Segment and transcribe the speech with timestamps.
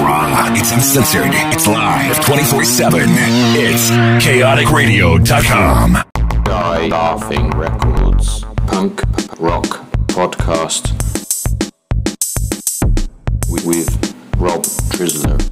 [0.00, 0.48] raw.
[0.54, 1.30] It's uncensored.
[1.52, 3.00] It's live 24 7.
[3.08, 3.90] It's
[4.24, 5.98] chaoticradio.com.
[6.44, 9.02] Die Laughing Records Punk
[9.38, 9.64] Rock
[10.08, 10.92] Podcast
[13.50, 13.88] with, with
[14.38, 15.50] Rob Trisler.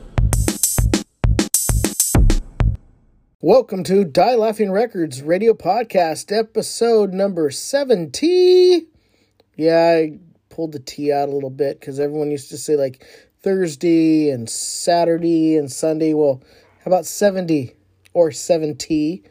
[3.41, 8.87] Welcome to Die Laughing Records radio podcast, episode number 70.
[9.57, 10.19] Yeah, I
[10.49, 13.05] pulled the T out a little bit because everyone used to say like
[13.43, 16.13] Thursday and Saturday and Sunday.
[16.13, 16.43] Well,
[16.85, 17.75] how about 70
[18.13, 19.23] or 70?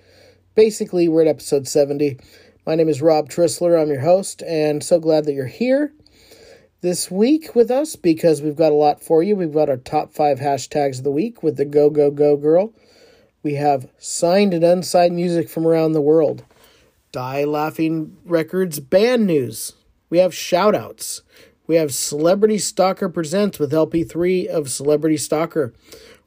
[0.55, 2.17] Basically, we're at episode 70.
[2.65, 3.81] My name is Rob Trisler.
[3.81, 5.93] I'm your host, and so glad that you're here
[6.81, 9.35] this week with us because we've got a lot for you.
[9.35, 12.73] We've got our top five hashtags of the week with the Go Go Go Girl.
[13.43, 16.45] We have signed and unsigned music from around the world.
[17.11, 19.73] Die Laughing Records band news.
[20.09, 21.23] We have shout outs.
[21.67, 25.73] We have Celebrity Stalker Presents with LP3 of Celebrity Stalker.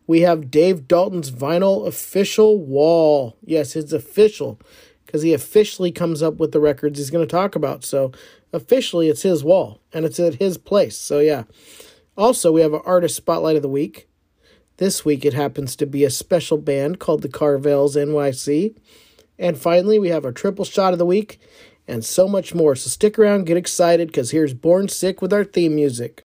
[0.06, 3.38] We have Dave Dalton's vinyl official wall.
[3.42, 4.60] Yes, it's official
[5.06, 7.84] because he officially comes up with the records he's going to talk about.
[7.84, 8.12] So
[8.52, 10.96] officially, it's his wall and it's at his place.
[10.96, 11.44] So yeah.
[12.18, 14.08] Also, we have an artist spotlight of the week.
[14.76, 18.76] This week, it happens to be a special band called the Carvels NYC.
[19.38, 21.40] And finally, we have our triple shot of the week
[21.90, 22.74] and so much more.
[22.76, 26.24] So stick around, get excited, because here's Born Sick with our theme music.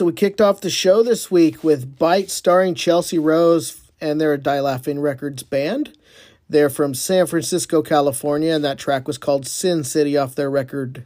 [0.00, 4.38] So we kicked off the show this week with Bite starring Chelsea Rose, and they're
[4.38, 5.94] Die Laughing Records band.
[6.48, 11.04] They're from San Francisco, California, and that track was called Sin City off their record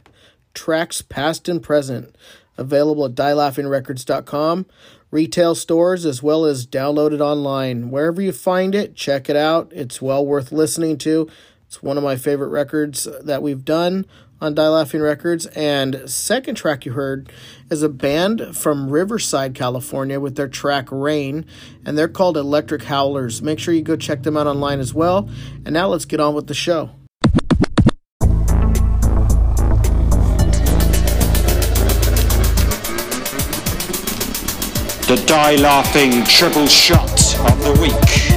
[0.53, 2.15] Tracks Past and Present.
[2.57, 4.65] Available at dielaughingrecords.com,
[5.11, 7.91] retail stores, as well as downloaded online.
[7.91, 9.73] Wherever you find it, check it out.
[9.75, 11.29] It's well worth listening to.
[11.67, 14.05] It's one of my favorite records that we've done
[14.45, 15.47] on Die Laughing Records.
[15.47, 17.31] And second track you heard
[17.69, 21.45] is a band from Riverside, California, with their track Rain,
[21.85, 23.41] and they're called Electric Howlers.
[23.41, 25.29] Make sure you go check them out online as well.
[25.65, 26.91] And now let's get on with the show.
[35.07, 37.11] The Die Laughing Triple Shot
[37.51, 38.34] of the Week.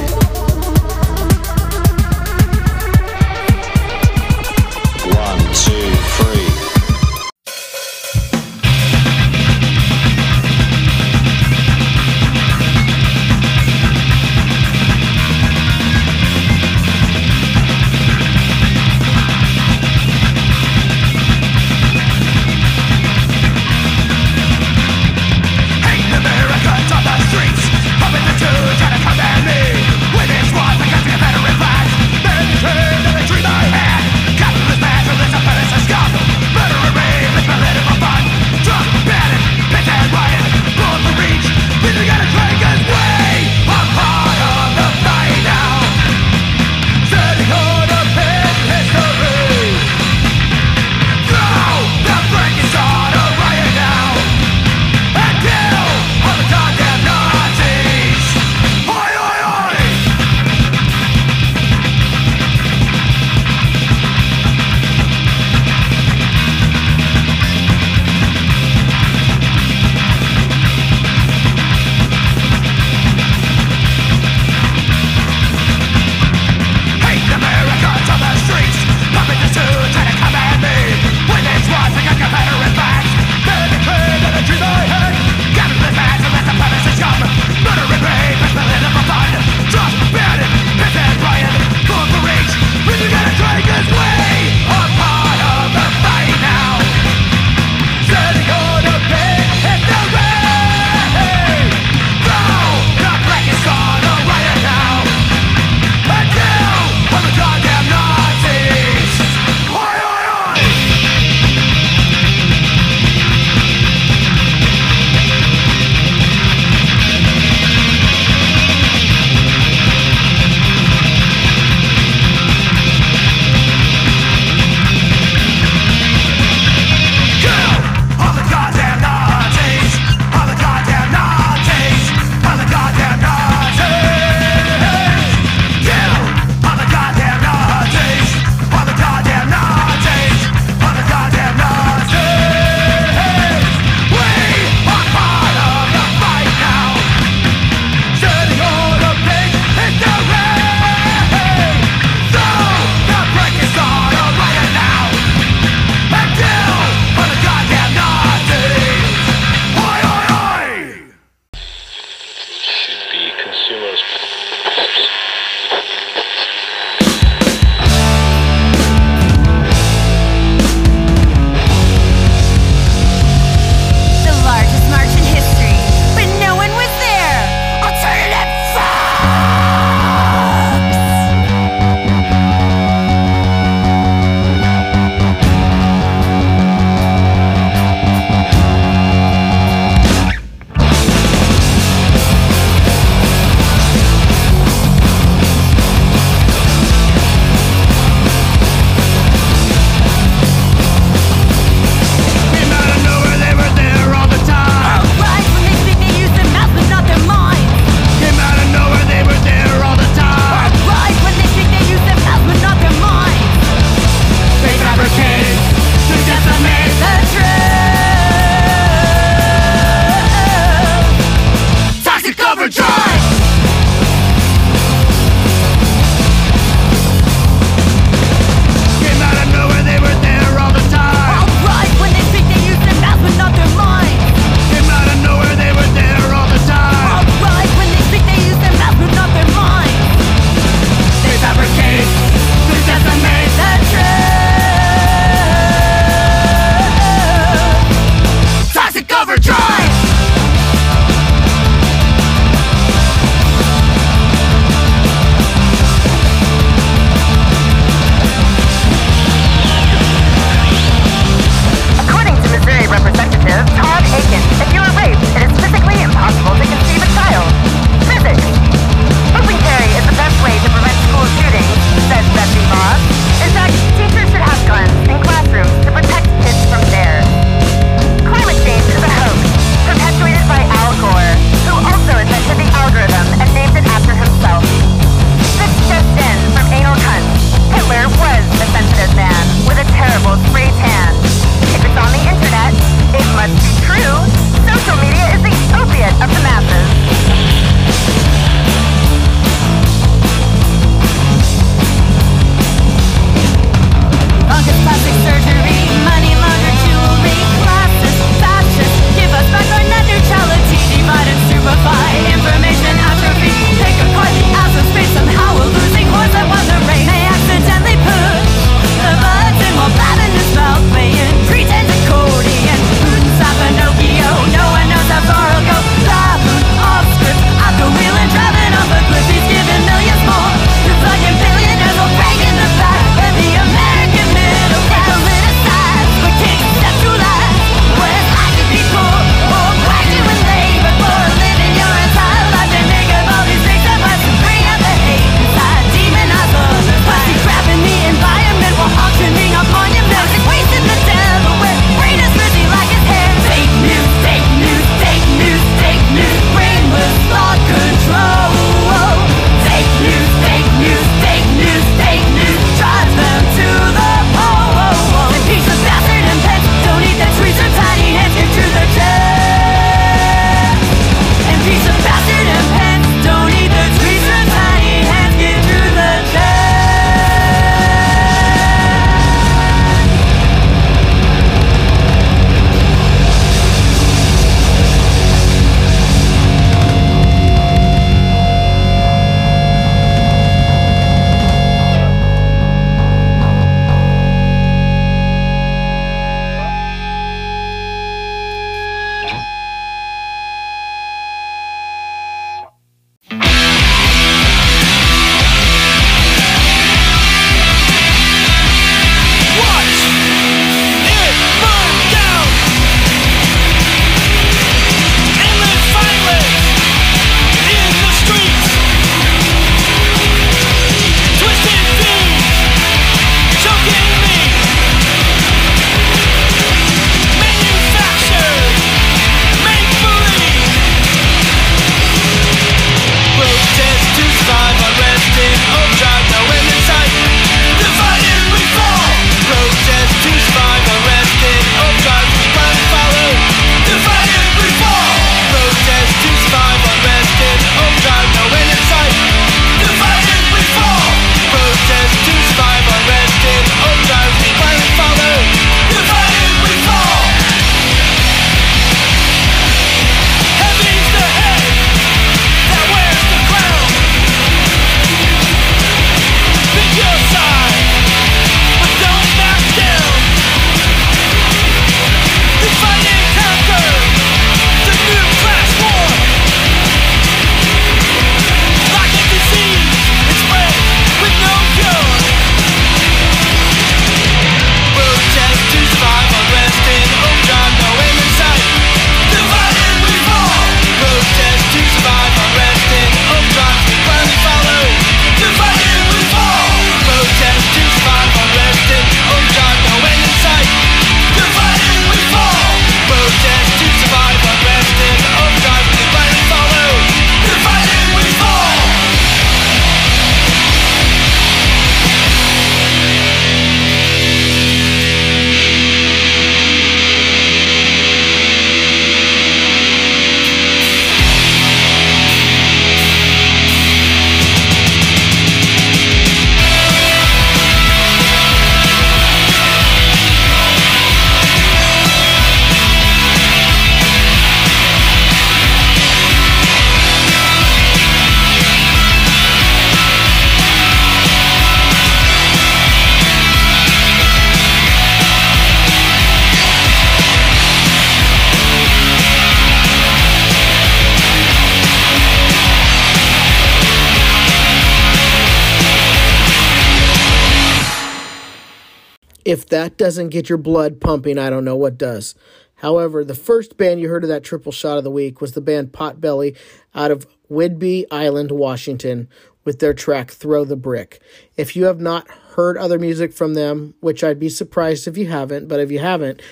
[559.49, 562.35] If that doesn't get your blood pumping, I don't know what does.
[562.75, 565.59] However, the first band you heard of that triple shot of the week was the
[565.59, 566.55] band Potbelly
[566.93, 569.27] out of Whidbey Island, Washington,
[569.65, 571.19] with their track Throw the Brick.
[571.57, 575.25] If you have not heard other music from them, which I'd be surprised if you
[575.25, 576.43] haven't, but if you haven't,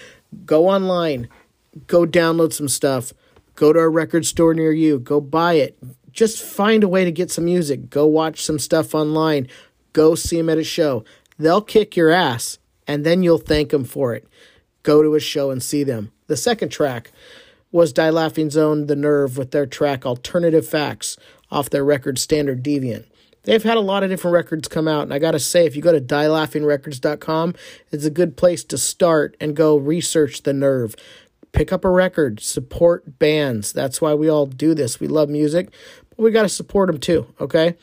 [0.47, 1.29] go online,
[1.86, 3.13] go download some stuff,
[3.53, 5.77] go to a record store near you, go buy it.
[6.12, 7.91] Just find a way to get some music.
[7.91, 9.47] Go watch some stuff online.
[9.93, 11.05] Go see them at a show.
[11.38, 12.57] They'll kick your ass,
[12.88, 14.28] and then you'll thank them for it.
[14.84, 16.12] Go to a show and see them.
[16.28, 17.12] The second track
[17.71, 21.17] was Die Laughing Zone The Nerve with their track Alternative Facts
[21.52, 23.06] off their record Standard Deviant.
[23.43, 25.82] They've had a lot of different records come out, and I gotta say, if you
[25.82, 27.56] go to dielaughingrecords.com,
[27.91, 30.95] it's a good place to start and go research The Nerve.
[31.54, 33.71] Pick up a record, support bands.
[33.71, 35.00] That's why we all do this.
[35.00, 35.69] We love music,
[36.10, 37.76] but we gotta support them too, okay?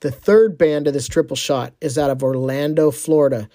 [0.00, 3.48] The third band of this triple shot is out of Orlando, Florida.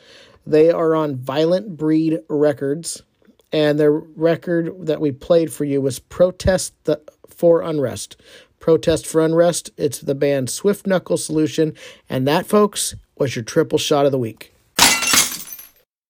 [0.46, 3.04] They are on Violent Breed Records,
[3.52, 8.18] and their record that we played for you was Protest the, for Unrest.
[8.60, 9.72] Protest for Unrest.
[9.78, 11.76] It's the band Swift Knuckle Solution,
[12.10, 14.54] and that, folks, was your triple shot of the week.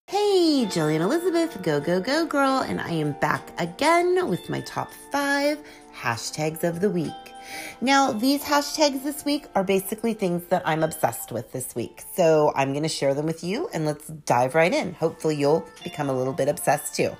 [0.06, 4.90] Hey, Jillian Elizabeth, go, go, go, girl, and I am back again with my top
[5.10, 5.58] five
[5.94, 7.12] hashtags of the week.
[7.80, 12.02] Now, these hashtags this week are basically things that I'm obsessed with this week.
[12.14, 14.94] So I'm going to share them with you and let's dive right in.
[14.94, 17.16] Hopefully, you'll become a little bit obsessed too.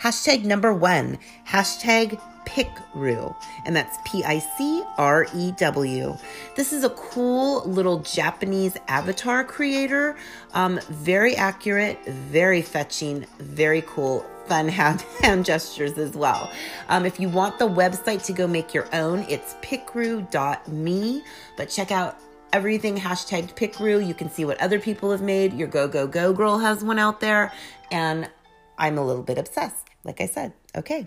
[0.00, 6.14] Hashtag number one, hashtag Picrew, and that's P I C R E W.
[6.56, 10.14] This is a cool little Japanese avatar creator.
[10.52, 14.26] Um, very accurate, very fetching, very cool.
[14.46, 15.04] Fun hand,
[15.44, 16.50] gestures as well.
[16.88, 21.22] Um, if you want the website to go make your own, it's picrew.me.
[21.56, 22.18] But check out
[22.52, 23.98] everything hashtagged Picrew.
[24.06, 25.52] You can see what other people have made.
[25.52, 27.52] Your Go Go Go Girl has one out there.
[27.90, 28.30] And
[28.78, 30.52] I'm a little bit obsessed, like I said.
[30.76, 31.06] Okay.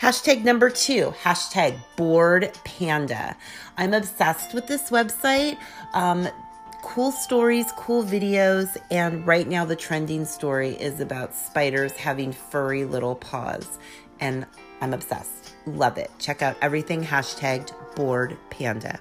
[0.00, 3.36] Hashtag number two, hashtag bored panda.
[3.76, 5.58] I'm obsessed with this website.
[5.92, 6.28] Um,
[6.82, 12.84] cool stories, cool videos, and right now the trending story is about spiders having furry
[12.84, 13.78] little paws.
[14.20, 14.46] And
[14.80, 15.54] I'm obsessed.
[15.66, 16.10] Love it.
[16.18, 18.98] Check out everything hashtagged bored panda.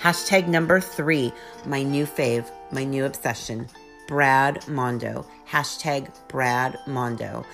[0.00, 1.32] Hashtag number three,
[1.66, 3.68] my new fave, my new obsession,
[4.10, 5.24] Brad Mondo.
[5.48, 7.44] Hashtag Brad Mondo.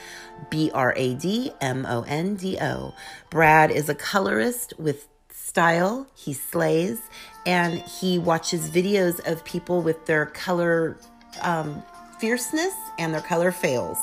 [0.48, 2.94] B R A D M O N D O.
[3.28, 6.06] Brad is a colorist with style.
[6.14, 6.98] He slays
[7.46, 10.98] and he watches videos of people with their color
[11.40, 11.82] um,
[12.18, 13.98] fierceness and their color fails.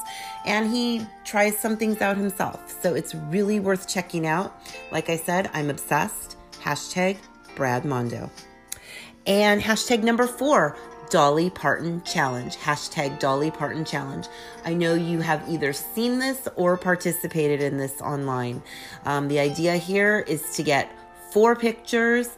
[0.46, 2.82] And he tries some things out himself.
[2.82, 4.56] So it's really worth checking out.
[4.92, 6.38] Like I said, I'm obsessed.
[6.62, 7.18] Hashtag
[7.56, 8.32] Brad Mondo.
[9.26, 10.78] And hashtag number four,
[11.10, 12.56] Dolly Parton Challenge.
[12.58, 14.28] Hashtag Dolly Parton Challenge.
[14.64, 18.64] I know you have either seen this or participated in this online.
[19.06, 20.92] Um, the idea here is to get
[21.32, 22.30] four pictures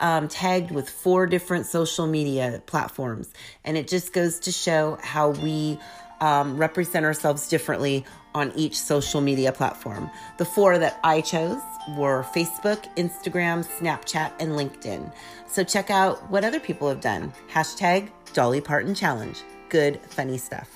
[0.00, 3.32] um, tagged with four different social media platforms.
[3.64, 5.78] And it just goes to show how we
[6.20, 10.10] um, represent ourselves differently on each social media platform.
[10.38, 11.60] The four that I chose
[11.96, 15.12] were Facebook, Instagram, Snapchat, and LinkedIn.
[15.48, 17.32] So check out what other people have done.
[17.52, 19.38] Hashtag Dolly Parton Challenge.
[19.68, 20.68] Good, funny stuff.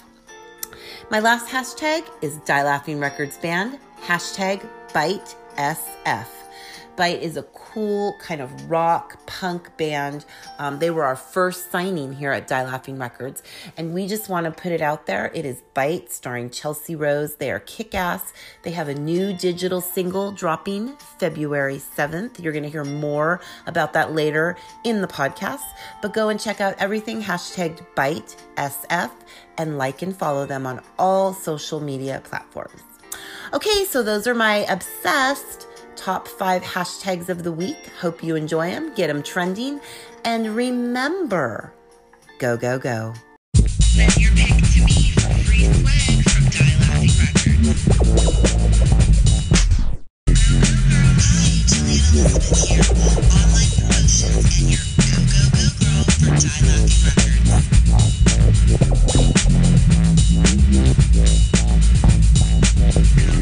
[1.10, 3.78] My last hashtag is Die Laughing Records Band.
[4.02, 6.43] Hashtag Bite SF.
[6.96, 10.24] Bite is a cool kind of rock punk band.
[10.58, 13.42] Um, they were our first signing here at Die Laughing Records,
[13.76, 15.30] and we just want to put it out there.
[15.34, 17.36] It is Bite, starring Chelsea Rose.
[17.36, 18.32] They are kick ass.
[18.62, 22.42] They have a new digital single dropping February 7th.
[22.42, 25.64] You're going to hear more about that later in the podcast,
[26.00, 29.10] but go and check out everything hashtagged Bite SF
[29.58, 32.82] and like and follow them on all social media platforms.
[33.52, 37.90] Okay, so those are my obsessed top five hashtags of the week.
[38.00, 39.80] Hope you enjoy them, get them trending,
[40.24, 41.72] and remember
[42.38, 43.14] go, go, go.
[43.80, 47.94] Send your pic to me for free swag from Die Laughing Records.
[51.24, 52.84] Hi, Juliana Elizabeth here.
[53.24, 57.84] Online promotions and your go, go, go girl for Die Laughing Records.
[62.84, 63.33] Earbuds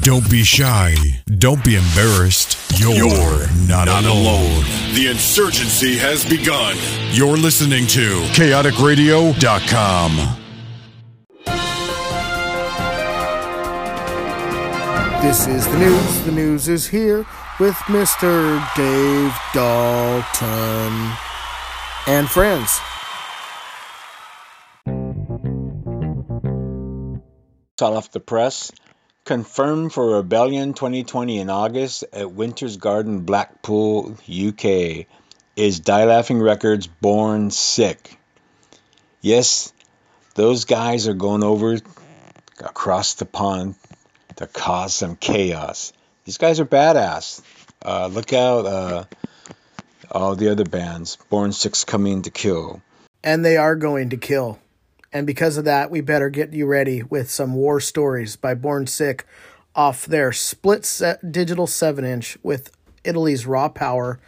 [0.00, 0.94] Don't be shy.
[1.38, 2.78] Don't be embarrassed.
[2.78, 4.64] You're, not, alone.
[4.94, 6.76] The insurgency has begun.
[7.10, 10.40] You're listening to chaoticradio.com.
[15.22, 16.20] This is the news.
[16.26, 17.24] The news is here
[17.60, 18.58] with Mr.
[18.74, 21.12] Dave Dalton
[22.06, 22.80] and friends.
[27.78, 28.72] Hot off the press.
[29.24, 35.06] Confirmed for Rebellion 2020 in August at Winter's Garden, Blackpool, UK.
[35.56, 38.18] Is Die Laughing Records born sick?
[39.22, 39.72] Yes,
[40.34, 41.78] those guys are going over
[42.58, 43.76] across the pond
[44.36, 45.93] to cause some chaos.
[46.24, 47.42] These guys are badass.
[47.84, 49.04] Uh, look out, uh,
[50.10, 51.18] all the other bands.
[51.28, 52.82] Born Sick's coming to kill.
[53.22, 54.58] And they are going to kill.
[55.12, 58.86] And because of that, we better get you ready with some war stories by Born
[58.86, 59.26] Sick
[59.74, 64.18] off their split set digital 7 inch with Italy's Raw Power,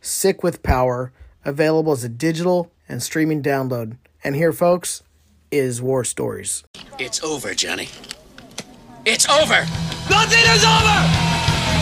[0.00, 1.12] Sick with Power,
[1.44, 3.96] available as a digital and streaming download.
[4.24, 5.02] And here, folks,
[5.50, 6.64] is War Stories.
[6.98, 7.88] It's over, Johnny.
[9.04, 9.66] It's over!
[10.08, 11.41] Nothing is over!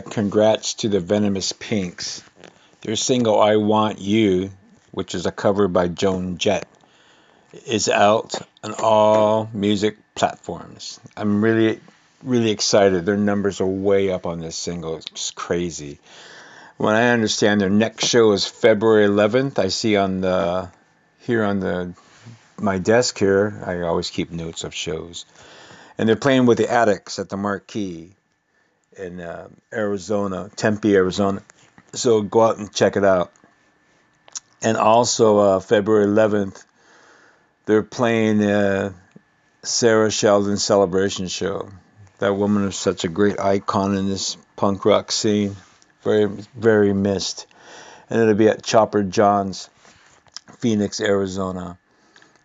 [0.00, 2.22] Congrats to the Venomous Pinks.
[2.82, 4.50] Their single I Want You,
[4.90, 6.66] which is a cover by Joan Jett,
[7.66, 11.00] is out on all music platforms.
[11.16, 11.80] I'm really,
[12.22, 13.06] really excited.
[13.06, 14.96] Their numbers are way up on this single.
[14.96, 16.00] It's crazy.
[16.76, 20.70] When I understand their next show is February 11th, I see on the
[21.20, 21.94] here on the
[22.58, 23.62] my desk here.
[23.64, 25.24] I always keep notes of shows,
[25.96, 28.15] and they're playing with the Addicts at the Marquee
[28.98, 31.42] in uh, Arizona, Tempe, Arizona.
[31.92, 33.32] So go out and check it out.
[34.62, 36.64] And also uh, February 11th,
[37.66, 38.92] they're playing uh,
[39.62, 41.68] Sarah Sheldon Celebration Show.
[42.18, 45.56] That woman is such a great icon in this punk rock scene.
[46.02, 47.46] Very, very missed.
[48.08, 49.68] And it'll be at Chopper John's,
[50.58, 51.78] Phoenix, Arizona.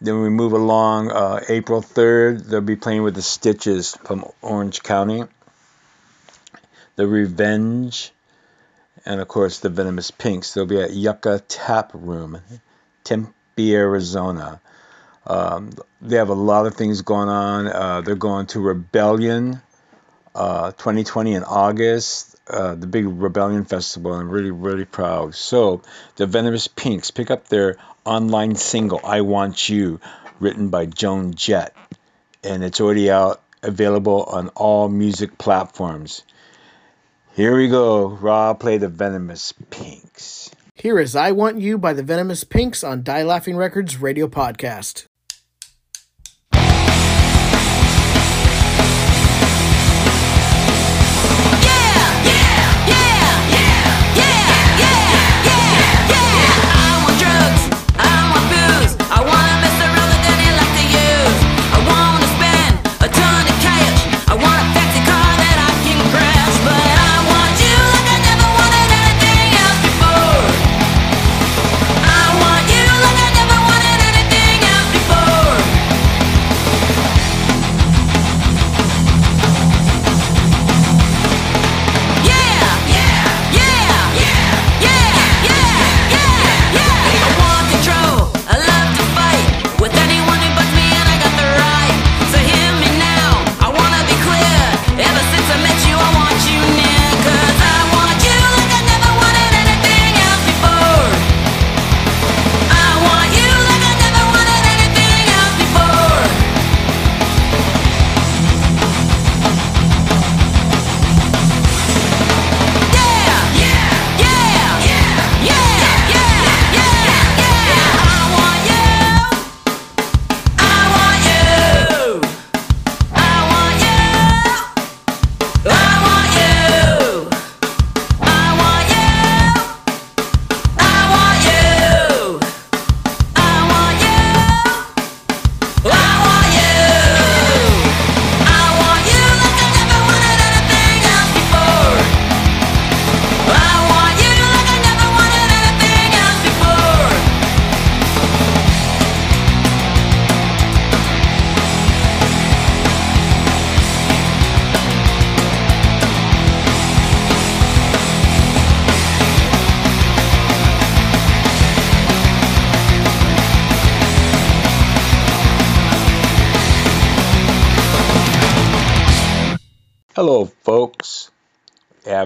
[0.01, 1.11] Then we move along.
[1.11, 5.23] Uh, April 3rd, they'll be playing with the Stitches from Orange County.
[7.01, 8.11] The Revenge,
[9.07, 10.53] and of course the Venomous Pinks.
[10.53, 12.39] They'll be at Yucca Tap Room,
[13.03, 14.61] Tempe, Arizona.
[15.25, 17.65] Um, they have a lot of things going on.
[17.65, 19.63] Uh, they're going to Rebellion
[20.35, 24.13] uh, 2020 in August, uh, the big Rebellion Festival.
[24.13, 25.33] I'm really, really proud.
[25.33, 25.81] So,
[26.17, 29.99] the Venomous Pinks pick up their online single, I Want You,
[30.39, 31.75] written by Joan Jett.
[32.43, 36.21] And it's already out, available on all music platforms.
[37.41, 38.07] Here we go.
[38.07, 40.51] Raw play the Venomous Pinks.
[40.75, 45.07] Here is I Want You by the Venomous Pinks on Die Laughing Records radio podcast.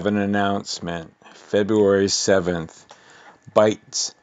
[0.06, 1.12] Have an announcement.
[1.34, 2.84] February 7th,
[3.52, 4.14] Bites,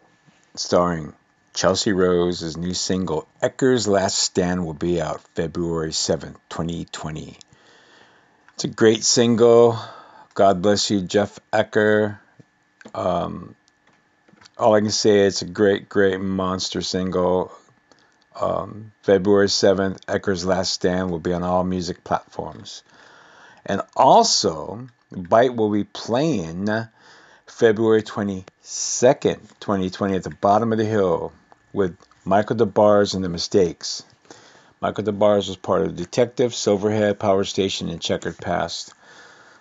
[0.55, 1.11] starring
[1.53, 7.37] Chelsea Rose's new single, Ecker's Last Stand, will be out February 7th, 2020.
[8.53, 9.77] It's a great single.
[10.35, 12.19] God bless you, Jeff Ecker.
[12.95, 13.53] Um,
[14.57, 17.51] all I can say is it's a great, great monster single.
[18.39, 22.83] Um, February 7th, Ecker's Last Stand will be on all music platforms.
[23.65, 26.67] And also, Bite will be playing
[27.45, 31.31] February 22nd, 2020, at the bottom of the hill
[31.71, 31.95] with
[32.25, 34.03] Michael Des Barres and the Mistakes.
[34.81, 38.93] Michael Des Barres was part of Detective, Silverhead, Power Station, and Checkered Past.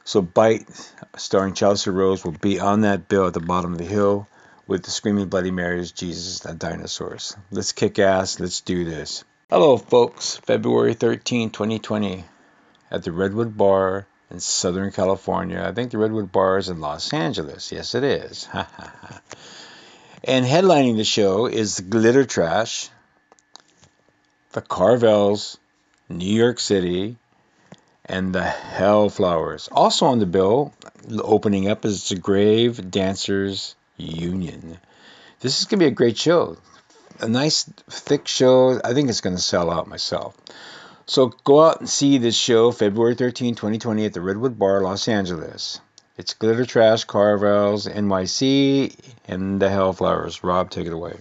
[0.05, 0.67] So Bite,
[1.17, 4.27] starring Chelsea Rose, will be on that bill at the bottom of the hill
[4.67, 7.37] with the Screaming Bloody Marys, Jesus, and Dinosaurs.
[7.51, 8.41] Let's kick ass.
[8.41, 9.23] Let's do this.
[9.51, 10.37] Hello, folks.
[10.39, 12.25] February 13, 2020,
[12.91, 15.63] at the Redwood Bar in Southern California.
[15.63, 17.71] I think the Redwood Bar is in Los Angeles.
[17.71, 18.49] Yes, it is.
[20.25, 22.89] and headlining the show is Glitter Trash,
[24.53, 25.59] the Carvels,
[26.09, 27.17] New York City,
[28.07, 29.69] and the Hellflowers.
[29.71, 30.73] Also on the bill,
[31.21, 34.79] opening up is the Grave Dancers Union.
[35.41, 36.57] This is going to be a great show.
[37.21, 38.81] A nice, thick show.
[38.83, 40.35] I think it's going to sell out myself.
[41.07, 45.09] So go out and see this show February 13, 2020 at the Redwood Bar, Los
[45.09, 45.81] Angeles.
[46.17, 48.95] It's Glitter Trash, Carvels, NYC,
[49.27, 50.45] and the Hellflowers.
[50.45, 51.19] Rob, take it away.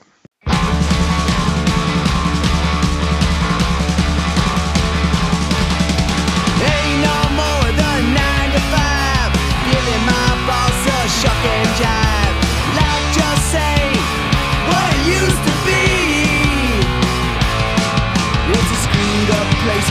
[6.63, 7.21] Ain't no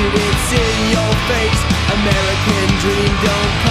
[0.01, 1.63] place it's in your face.
[1.93, 3.70] American dream don't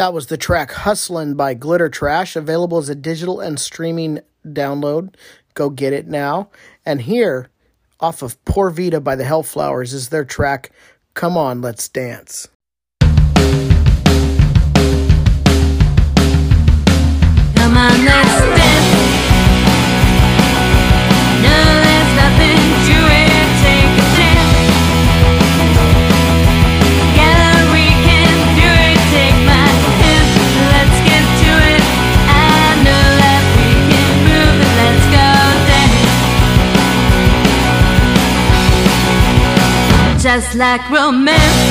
[0.00, 5.14] That was the track Hustlin' by Glitter Trash, available as a digital and streaming download.
[5.52, 6.48] Go get it now.
[6.86, 7.50] And here,
[8.00, 10.70] off of Poor Vita by the Hellflowers, is their track
[11.12, 12.48] Come On, Let's Dance.
[13.02, 13.12] Come
[17.76, 18.59] on, let's dance.
[40.22, 41.69] just like romance.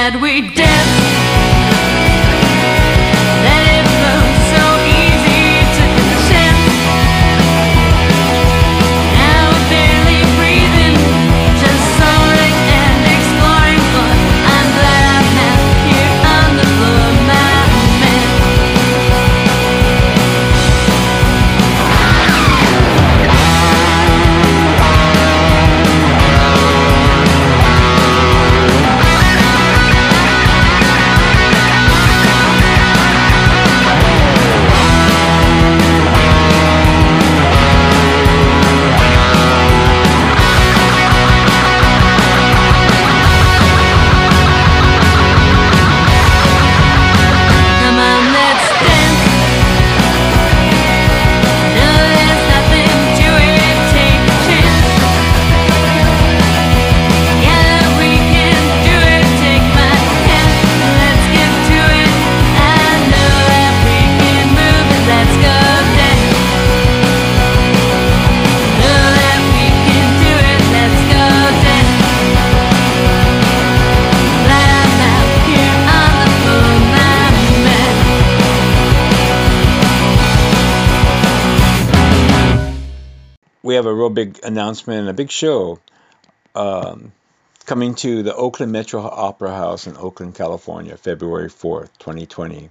[0.00, 0.59] said we'd
[84.50, 85.78] announcement and a big show
[86.54, 87.12] um,
[87.66, 92.70] coming to the Oakland Metro Opera House in Oakland, California, February 4th, 2020.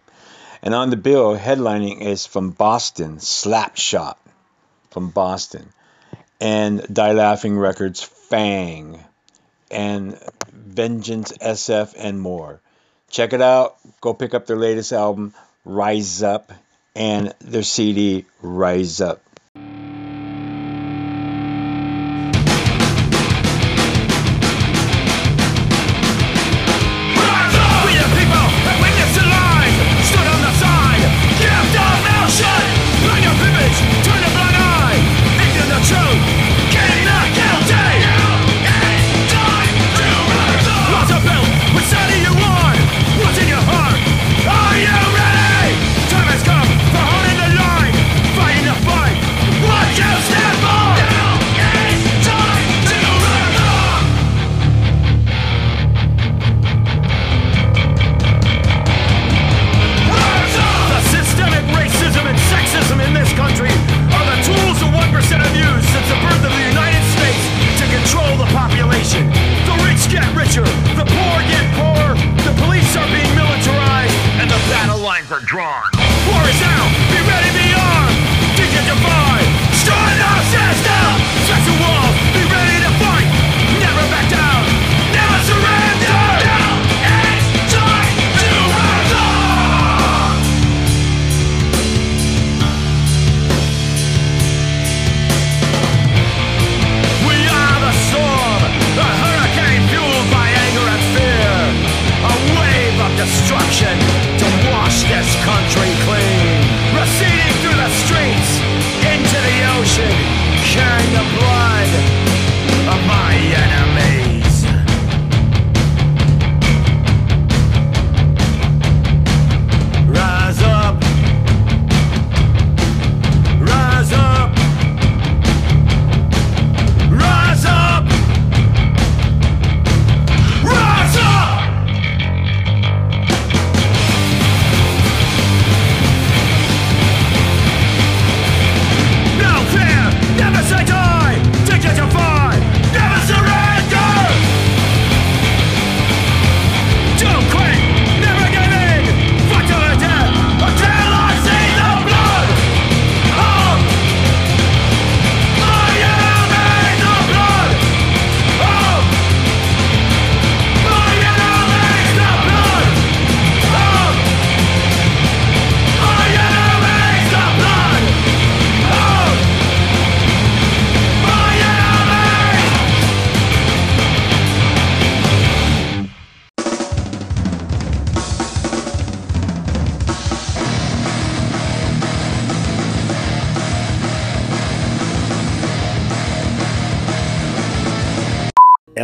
[0.61, 4.17] And on the bill, headlining is from Boston, Slapshot
[4.91, 5.69] from Boston,
[6.41, 8.99] and Die Laughing Records, Fang,
[9.71, 10.19] and
[10.51, 12.59] Vengeance SF, and more.
[13.09, 13.77] Check it out.
[14.01, 16.51] Go pick up their latest album, Rise Up,
[16.95, 19.21] and their CD, Rise Up.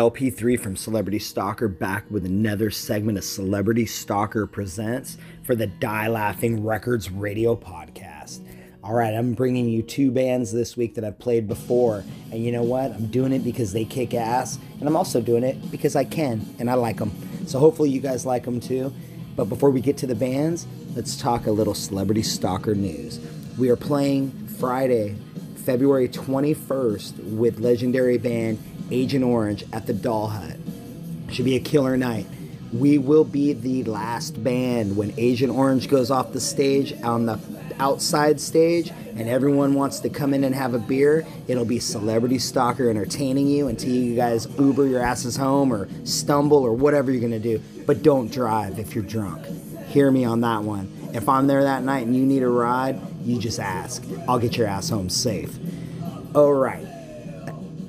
[0.05, 6.07] LP3 from Celebrity Stalker back with another segment of Celebrity Stalker Presents for the Die
[6.07, 8.45] Laughing Records radio podcast.
[8.83, 12.03] All right, I'm bringing you two bands this week that I've played before.
[12.31, 12.91] And you know what?
[12.91, 14.59] I'm doing it because they kick ass.
[14.79, 17.11] And I'm also doing it because I can and I like them.
[17.47, 18.93] So hopefully you guys like them too.
[19.35, 23.19] But before we get to the bands, let's talk a little Celebrity Stalker news.
[23.57, 25.15] We are playing Friday,
[25.55, 28.59] February 21st with legendary band
[28.91, 30.57] Agent Orange at the Doll Hut.
[31.31, 32.27] Should be a killer night.
[32.71, 37.39] We will be the last band when Agent Orange goes off the stage on the
[37.79, 41.25] outside stage and everyone wants to come in and have a beer.
[41.47, 46.63] It'll be Celebrity Stalker entertaining you until you guys Uber your asses home or stumble
[46.63, 47.61] or whatever you're gonna do.
[47.85, 49.45] But don't drive if you're drunk.
[49.87, 50.91] Hear me on that one.
[51.13, 54.03] If I'm there that night and you need a ride, you just ask.
[54.27, 55.57] I'll get your ass home safe.
[56.33, 56.85] All right.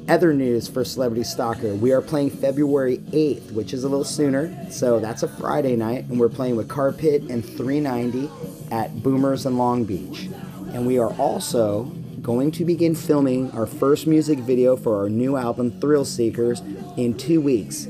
[0.08, 1.74] Other news for Celebrity Stalker.
[1.74, 4.70] We are playing February 8th, which is a little sooner.
[4.70, 6.04] So that's a Friday night.
[6.04, 8.30] And we're playing with Carpet and 390
[8.70, 10.28] at Boomers in Long Beach.
[10.72, 11.84] And we are also
[12.22, 16.60] going to begin filming our first music video for our new album, Thrill Seekers,
[16.96, 17.88] in two weeks.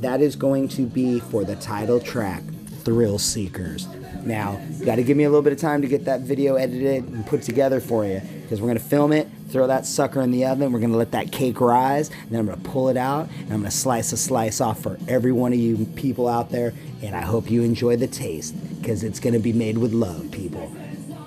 [0.00, 2.42] That is going to be for the title track,
[2.82, 3.88] Thrill Seekers.
[4.22, 6.56] Now, you got to give me a little bit of time to get that video
[6.56, 10.32] edited and put together for you because we're to film it, throw that sucker in
[10.32, 13.28] the oven, we're to let that cake rise, and then I'm to pull it out
[13.38, 16.74] and I'm to slice a slice off for every one of you people out there.
[17.04, 20.74] And I hope you enjoy the taste because it's to be made with love, people.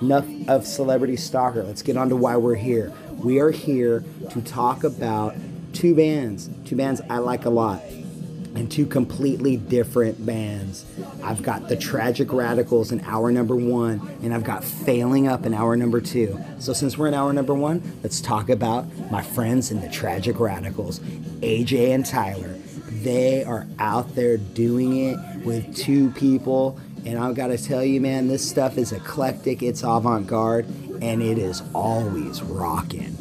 [0.02, 1.62] Enough of Celebrity Stalker.
[1.62, 2.92] Let's get on to why we're here.
[3.16, 5.34] We are here to talk about
[5.72, 7.80] two bands, two bands I like a lot
[8.58, 10.84] and two completely different bands.
[11.22, 15.54] I've got the Tragic Radicals in hour number one, and I've got Failing Up in
[15.54, 16.38] hour number two.
[16.58, 20.40] So, since we're in hour number one, let's talk about my friends in the Tragic
[20.40, 20.98] Radicals,
[21.40, 22.56] AJ and Tyler.
[23.02, 28.00] They are out there doing it with two people, and I've got to tell you,
[28.00, 30.66] man, this stuff is eclectic, it's avant garde,
[31.00, 33.16] and it is always rocking.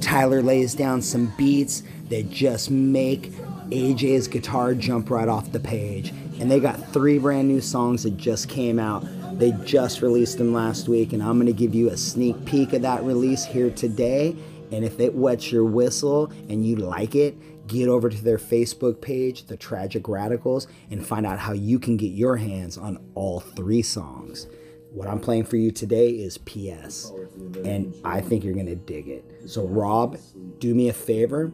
[0.00, 3.34] Tyler lays down some beats that just make
[3.70, 6.10] AJ's guitar jump right off the page.
[6.40, 9.04] And they got three brand new songs that just came out.
[9.38, 12.72] They just released them last week, and I'm going to give you a sneak peek
[12.72, 14.36] of that release here today.
[14.72, 19.00] And if it wets your whistle and you like it, get over to their Facebook
[19.00, 23.40] page, The Tragic Radicals, and find out how you can get your hands on all
[23.40, 24.46] three songs.
[24.90, 27.12] What I'm playing for you today is PS,
[27.64, 29.24] and I think you're going to dig it.
[29.46, 30.18] So, Rob,
[30.58, 31.52] do me a favor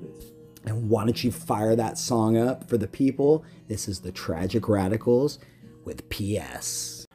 [0.64, 3.44] and why don't you fire that song up for the people?
[3.68, 5.38] This is the Tragic Radicals
[5.84, 7.06] with PS.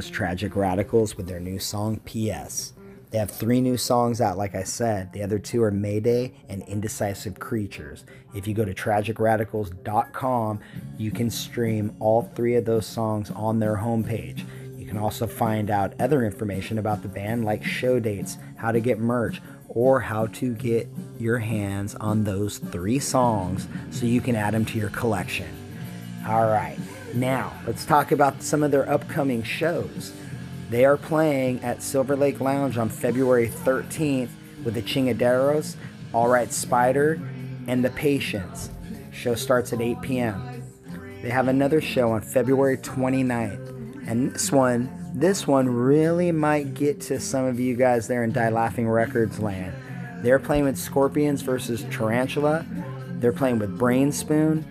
[0.00, 2.72] Was Tragic Radicals with their new song PS.
[3.10, 5.12] They have three new songs out, like I said.
[5.12, 8.06] The other two are Mayday and Indecisive Creatures.
[8.34, 10.60] If you go to tragicradicals.com,
[10.96, 14.42] you can stream all three of those songs on their homepage.
[14.78, 18.80] You can also find out other information about the band, like show dates, how to
[18.80, 20.88] get merch, or how to get
[21.18, 25.54] your hands on those three songs so you can add them to your collection.
[26.26, 26.78] All right,
[27.14, 30.12] now let's talk about some of their upcoming shows.
[30.70, 34.30] They are playing at Silver Lake Lounge on February 13th
[34.64, 35.76] with the Chingaderos,
[36.12, 37.20] All Right Spider,
[37.66, 38.70] and The Patients.
[39.12, 40.62] Show starts at 8 p.m.
[41.22, 47.00] They have another show on February 29th, and this one, this one really might get
[47.02, 49.74] to some of you guys there in Die Laughing Records land.
[50.22, 52.64] They're playing with Scorpions versus Tarantula.
[53.18, 54.64] They're playing with Brain Spoon.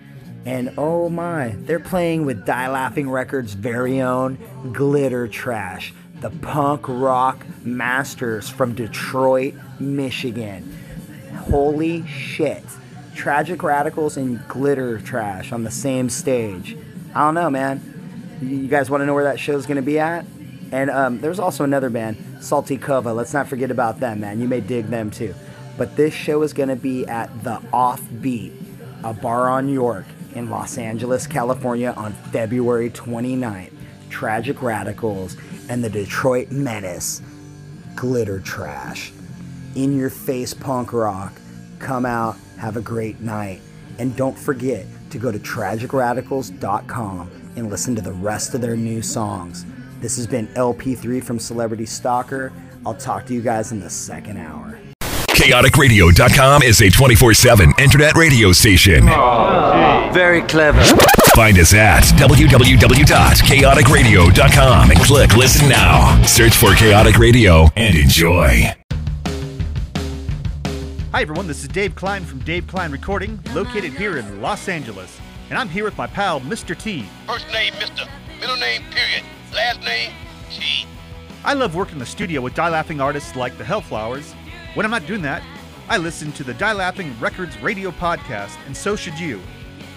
[0.46, 4.38] And oh my, they're playing with Die Laughing Records' very own
[4.72, 10.78] Glitter Trash, the punk rock masters from Detroit, Michigan.
[11.36, 12.64] Holy shit.
[13.14, 16.74] Tragic Radicals and Glitter Trash on the same stage.
[17.14, 18.38] I don't know, man.
[18.40, 20.24] You guys want to know where that show's going to be at?
[20.72, 23.14] And um, there's also another band, Salty Cova.
[23.14, 24.40] Let's not forget about them, man.
[24.40, 25.34] You may dig them too.
[25.76, 28.52] But this show is going to be at the Offbeat,
[29.04, 33.72] a bar on York in Los Angeles, California on February 29th.
[34.10, 35.36] Tragic Radicals
[35.68, 37.22] and the Detroit Menace,
[37.94, 39.12] Glitter Trash.
[39.76, 41.32] In your face punk rock.
[41.78, 43.60] Come out, have a great night.
[43.98, 49.00] And don't forget to go to tragicradicals.com and listen to the rest of their new
[49.00, 49.64] songs.
[50.00, 52.52] This has been LP3 from Celebrity Stalker.
[52.84, 54.79] I'll talk to you guys in the second hour.
[55.34, 59.04] ChaoticRadio.com is a 24 7 internet radio station.
[59.08, 60.82] Oh, Very clever.
[61.34, 66.20] Find us at www.chaoticradio.com and click listen now.
[66.24, 68.64] Search for Chaotic Radio and enjoy.
[71.12, 71.46] Hi, everyone.
[71.46, 75.18] This is Dave Klein from Dave Klein Recording, located here in Los Angeles.
[75.48, 76.76] And I'm here with my pal, Mr.
[76.78, 77.06] T.
[77.26, 78.06] First name, Mr.
[78.40, 79.22] Middle name, period.
[79.54, 80.10] Last name,
[80.50, 80.86] T.
[81.44, 84.34] I love working in the studio with die laughing artists like the Hellflowers.
[84.74, 85.42] When I'm not doing that,
[85.88, 89.40] I listen to the Die Laughing Records radio podcast, and so should you.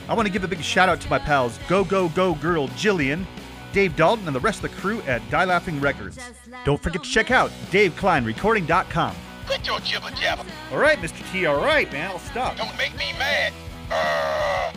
[0.10, 2.68] I want to give a big shout out to my pals Go Go Go Girl
[2.70, 3.26] Jillian,
[3.72, 6.18] Dave Dalton, and the rest of the crew at Die Laughing Records.
[6.66, 9.16] Don't forget to check out DaveKleinRecording.com.
[9.46, 10.44] Quit your jibber jabber.
[10.72, 11.32] All right, Mr.
[11.32, 12.58] T, all right, man, I'll stop.
[12.58, 13.54] Don't make me mad.
[13.92, 14.74] Uh,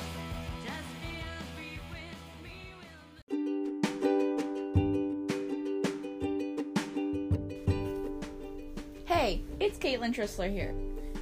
[9.61, 10.75] it's Caitlin Trissler here.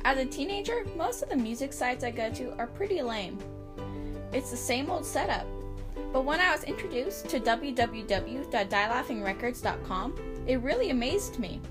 [0.04, 3.38] As a teenager, most of the music sites I go to are pretty lame.
[4.32, 5.46] It's the same old setup.
[6.12, 10.14] But when I was introduced to www.dielaughingrecords.com,
[10.46, 11.62] it really amazed me.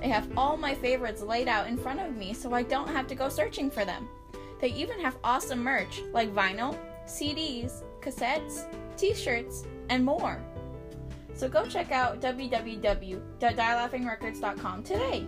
[0.00, 3.06] They have all my favorites laid out in front of me so I don't have
[3.08, 4.08] to go searching for them.
[4.60, 10.42] They even have awesome merch like vinyl, CDs, cassettes, t shirts, and more.
[11.34, 15.24] So go check out www.dielaughingrecords.com today.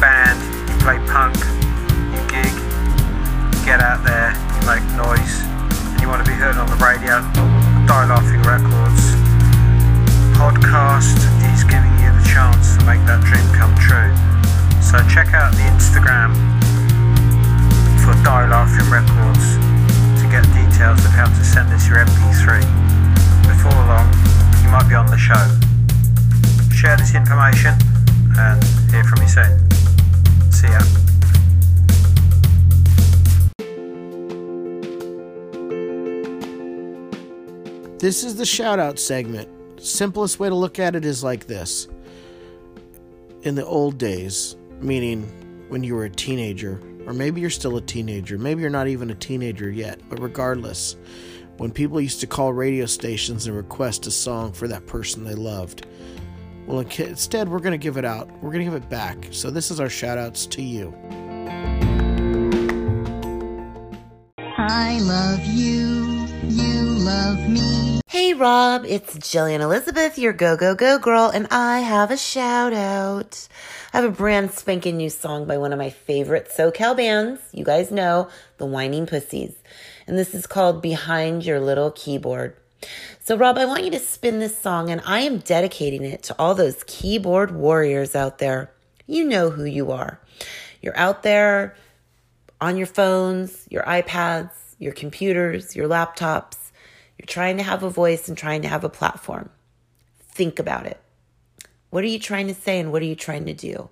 [0.00, 1.36] Band, you play punk,
[2.10, 2.48] you gig,
[3.52, 5.44] you get out there, you make noise,
[5.92, 7.20] and you want to be heard on the radio.
[7.84, 9.12] Die Laughing Records
[10.40, 11.20] podcast
[11.52, 14.08] is giving you the chance to make that dream come true.
[14.80, 16.32] So check out the Instagram
[18.00, 19.60] for Die Laughing Records
[20.16, 22.64] to get details of how to send us your MP3.
[23.52, 24.08] Before long,
[24.64, 25.44] you might be on the show.
[26.72, 27.76] Share this information
[28.40, 29.79] and hear from you soon.
[30.60, 30.80] See ya.
[37.98, 39.48] This is the shout out segment.
[39.80, 41.88] Simplest way to look at it is like this.
[43.40, 45.22] In the old days, meaning
[45.70, 49.08] when you were a teenager, or maybe you're still a teenager, maybe you're not even
[49.08, 50.94] a teenager yet, but regardless,
[51.56, 55.34] when people used to call radio stations and request a song for that person they
[55.34, 55.86] loved,
[56.66, 58.30] well, instead, we're going to give it out.
[58.42, 59.28] We're going to give it back.
[59.30, 60.94] So, this is our shout outs to you.
[64.38, 68.00] I love you, you love me.
[68.06, 72.72] Hey Rob, it's Jillian Elizabeth, your go go go girl, and I have a shout
[72.72, 73.48] out.
[73.92, 77.40] I have a brand spanking new song by one of my favorite SoCal bands.
[77.52, 79.54] You guys know, the Whining Pussies.
[80.06, 82.56] And this is called Behind Your Little Keyboard.
[83.18, 86.36] So, Rob, I want you to spin this song, and I am dedicating it to
[86.38, 88.72] all those keyboard warriors out there.
[89.06, 90.20] You know who you are.
[90.80, 91.76] You're out there
[92.60, 96.56] on your phones, your iPads, your computers, your laptops.
[97.18, 99.50] You're trying to have a voice and trying to have a platform.
[100.20, 101.00] Think about it.
[101.90, 103.90] What are you trying to say and what are you trying to do?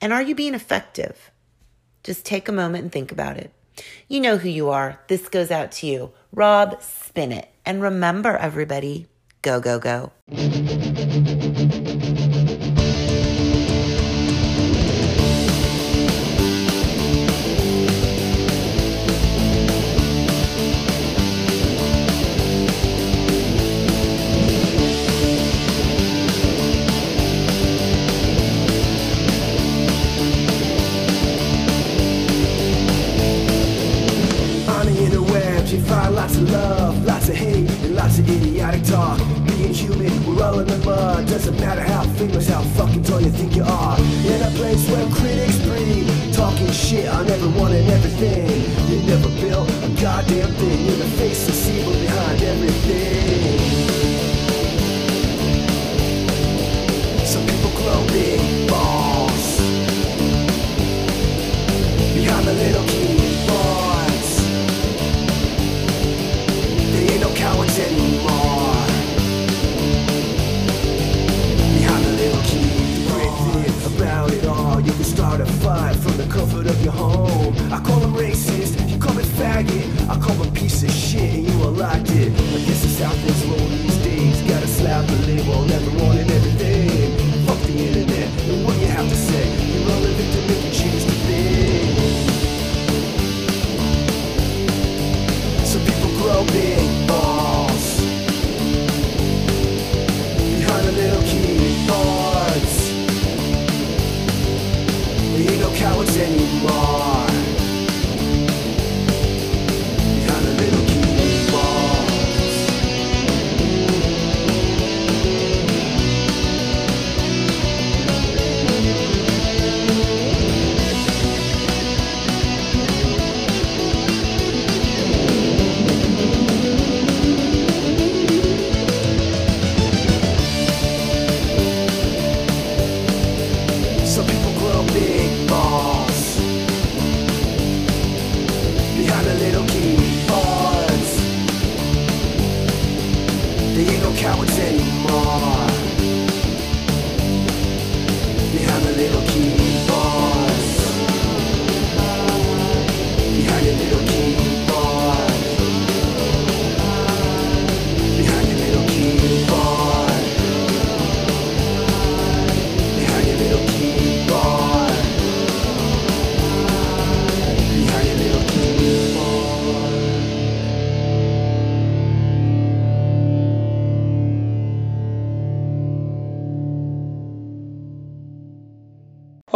[0.00, 1.30] And are you being effective?
[2.02, 3.52] Just take a moment and think about it.
[4.08, 5.00] You know who you are.
[5.08, 6.12] This goes out to you.
[6.32, 7.48] Rob, spin it.
[7.66, 9.08] And remember, everybody,
[9.42, 10.12] go, go, go.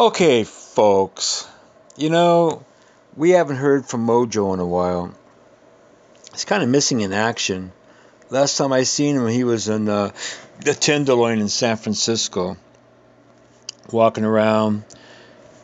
[0.01, 1.47] Okay, folks.
[1.99, 2.65] You know,
[3.19, 5.13] we haven't heard from Mojo in a while.
[6.33, 7.71] He's kind of missing in action.
[8.31, 10.15] Last time I seen him, he was in the
[10.65, 12.57] Tenderloin in San Francisco,
[13.93, 14.85] walking around.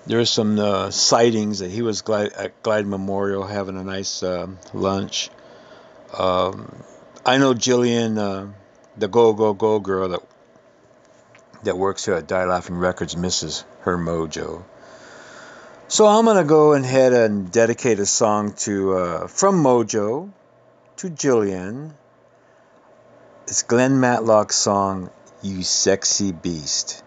[0.05, 4.23] There were some uh, sightings that he was glide, at Glide Memorial having a nice
[4.23, 5.31] uh, lunch.
[6.13, 6.77] Um,
[7.25, 8.53] I know Jillian, uh,
[8.99, 10.21] the Go Go Go girl that
[11.63, 14.65] that works here at Die Laughing Records, misses her mojo.
[15.87, 20.33] So I'm gonna go ahead and dedicate a song to uh, from Mojo
[20.97, 21.93] to Jillian.
[23.47, 25.11] It's Glenn Matlock's song
[25.41, 27.05] "You Sexy Beast."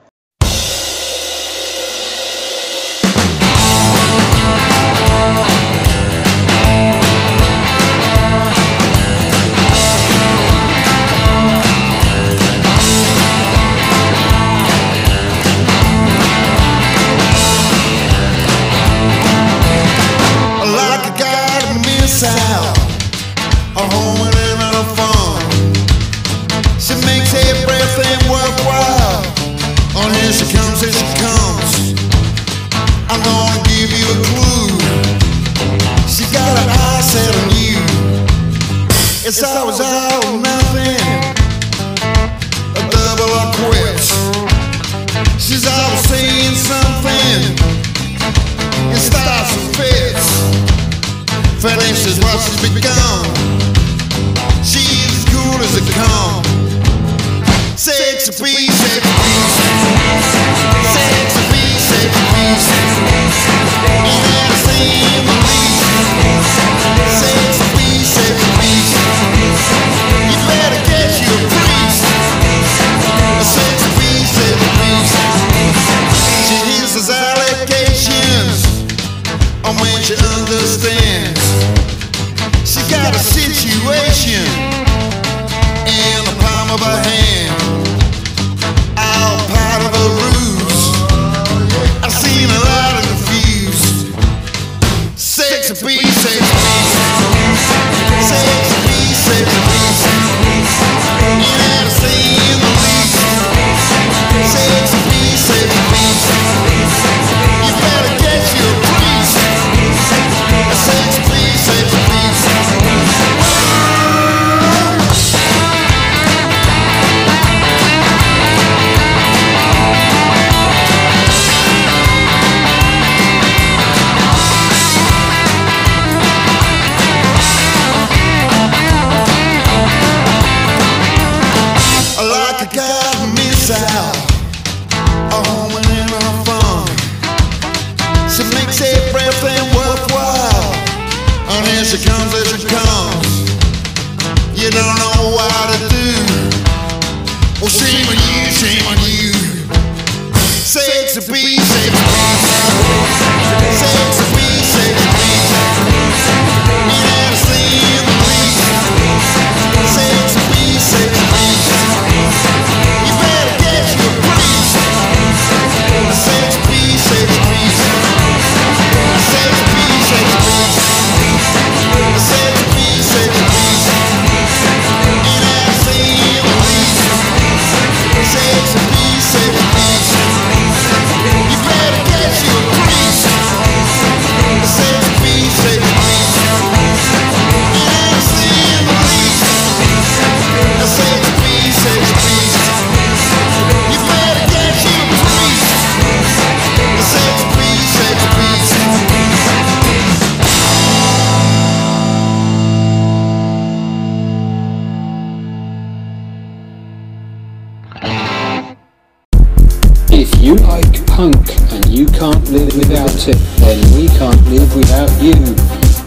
[211.20, 215.36] Punk and you can't live without it, then we can't live without you.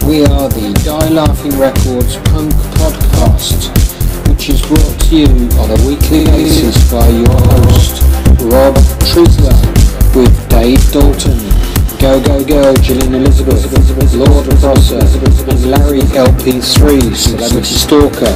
[0.08, 2.48] We are the Die Laughing Records Punk
[2.80, 3.68] Podcast,
[4.26, 5.28] which is brought to you
[5.60, 8.00] on a weekly basis by your host,
[8.48, 8.72] Rob
[9.04, 9.52] Trisler,
[10.16, 11.36] with Dave Dalton,
[12.00, 13.68] Go Go Go, Jillian Elizabeth,
[14.14, 18.34] Lord Prosser, and Larry LP3, Celebrity Stalker.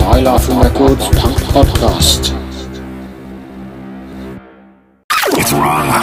[0.00, 2.43] Die Laughing Records Punk Podcast.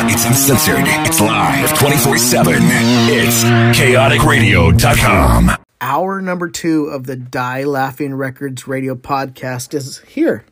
[0.10, 2.54] It's uncensored, it's live 24 7.
[2.58, 3.44] It's
[3.78, 5.52] chaoticradio.com.
[5.80, 10.46] Hour number two of the Die Laughing Records radio podcast is here.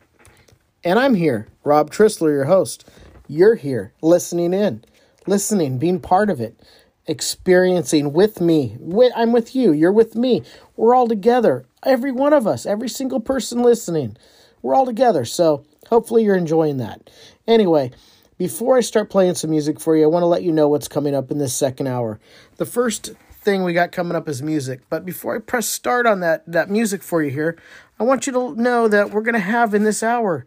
[0.82, 2.88] And I'm here, Rob Trissler, your host.
[3.28, 4.84] You're here, listening in,
[5.26, 6.58] listening, being part of it,
[7.06, 8.76] experiencing with me.
[9.14, 10.42] I'm with you, you're with me.
[10.76, 11.64] We're all together.
[11.84, 14.16] Every one of us, every single person listening,
[14.62, 15.24] we're all together.
[15.24, 17.08] So hopefully you're enjoying that.
[17.46, 17.92] Anyway,
[18.40, 20.88] before I start playing some music for you, I want to let you know what's
[20.88, 22.18] coming up in this second hour.
[22.56, 26.20] The first thing we got coming up is music, but before I press start on
[26.20, 27.58] that that music for you here,
[27.98, 30.46] I want you to know that we're going to have in this hour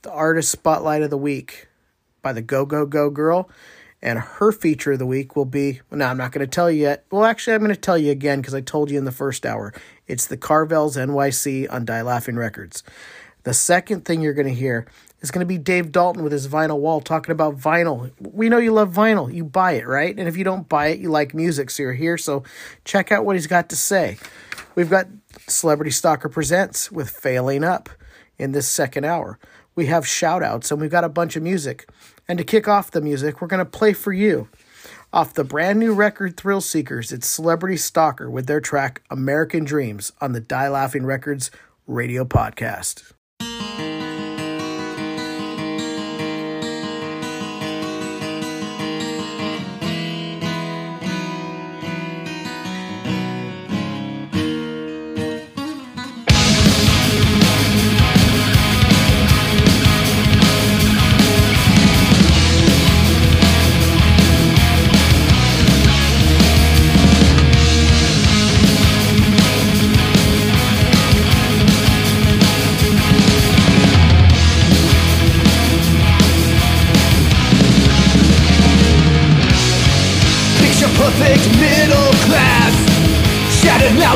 [0.00, 1.68] the artist spotlight of the week
[2.22, 3.50] by the Go Go Go Girl,
[4.00, 5.82] and her feature of the week will be.
[5.90, 7.04] No, I'm not going to tell you yet.
[7.10, 9.44] Well, actually, I'm going to tell you again because I told you in the first
[9.44, 9.74] hour.
[10.06, 12.82] It's the Carvels NYC on Die Laughing Records.
[13.42, 14.86] The second thing you're going to hear
[15.24, 18.12] is going to be Dave Dalton with his vinyl wall talking about vinyl.
[18.20, 19.32] We know you love vinyl.
[19.32, 20.16] You buy it, right?
[20.16, 22.18] And if you don't buy it, you like music, so you're here.
[22.18, 22.44] So
[22.84, 24.18] check out what he's got to say.
[24.74, 25.08] We've got
[25.48, 27.88] Celebrity Stalker Presents with Failing Up
[28.38, 29.38] in this second hour.
[29.74, 31.88] We have shout outs and we've got a bunch of music.
[32.28, 34.48] And to kick off the music, we're going to play for you.
[35.12, 40.12] Off the brand new record Thrill Seekers, it's Celebrity Stalker with their track American Dreams
[40.20, 41.50] on the Die Laughing Records
[41.86, 43.12] radio podcast.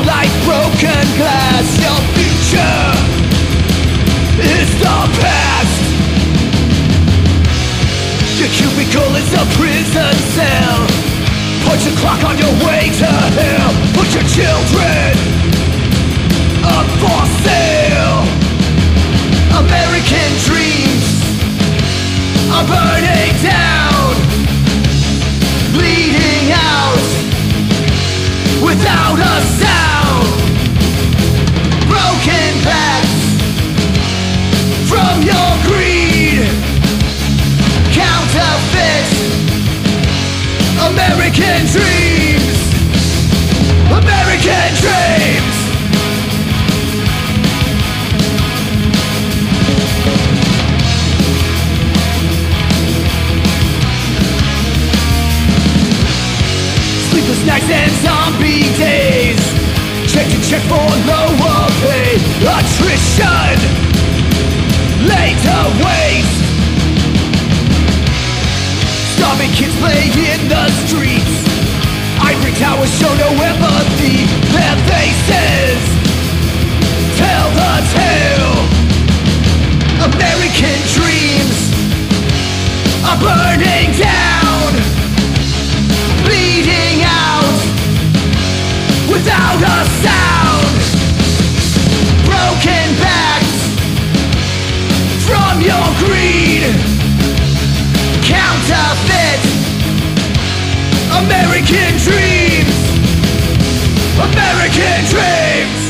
[0.05, 3.19] like broken glass Your future
[4.39, 5.79] is the past.
[8.39, 10.79] Your cubicle is a prison cell.
[11.67, 13.71] Punch the clock on your way to hell.
[13.93, 15.11] Put your children
[16.63, 18.39] up for sale.
[19.59, 21.07] American dreams
[22.51, 24.15] are burning down
[25.73, 27.03] Bleeding out
[28.63, 29.68] without a sound
[41.39, 42.59] American dreams.
[43.87, 45.55] American dreams
[57.09, 59.39] Sleepless nights and zombie days.
[60.11, 60.75] Check to check for
[61.07, 62.19] lower pay.
[62.43, 63.55] Attrition.
[65.07, 66.39] Later waste.
[69.15, 71.18] Starving kids play in the streets.
[72.59, 74.27] Towers show no empathy.
[74.51, 75.79] Their faces
[77.15, 78.59] tell the tale.
[80.03, 81.71] American dreams
[83.07, 84.75] are burning down,
[86.27, 87.59] bleeding out
[89.07, 90.75] without a sound.
[92.27, 93.55] Broken backs
[95.23, 96.75] from your greed.
[98.27, 99.39] Counterfeit
[101.23, 102.18] American dreams.
[104.31, 105.89] American dreams.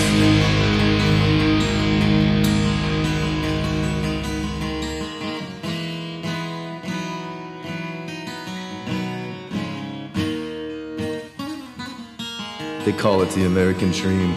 [12.85, 14.33] They call it the American dream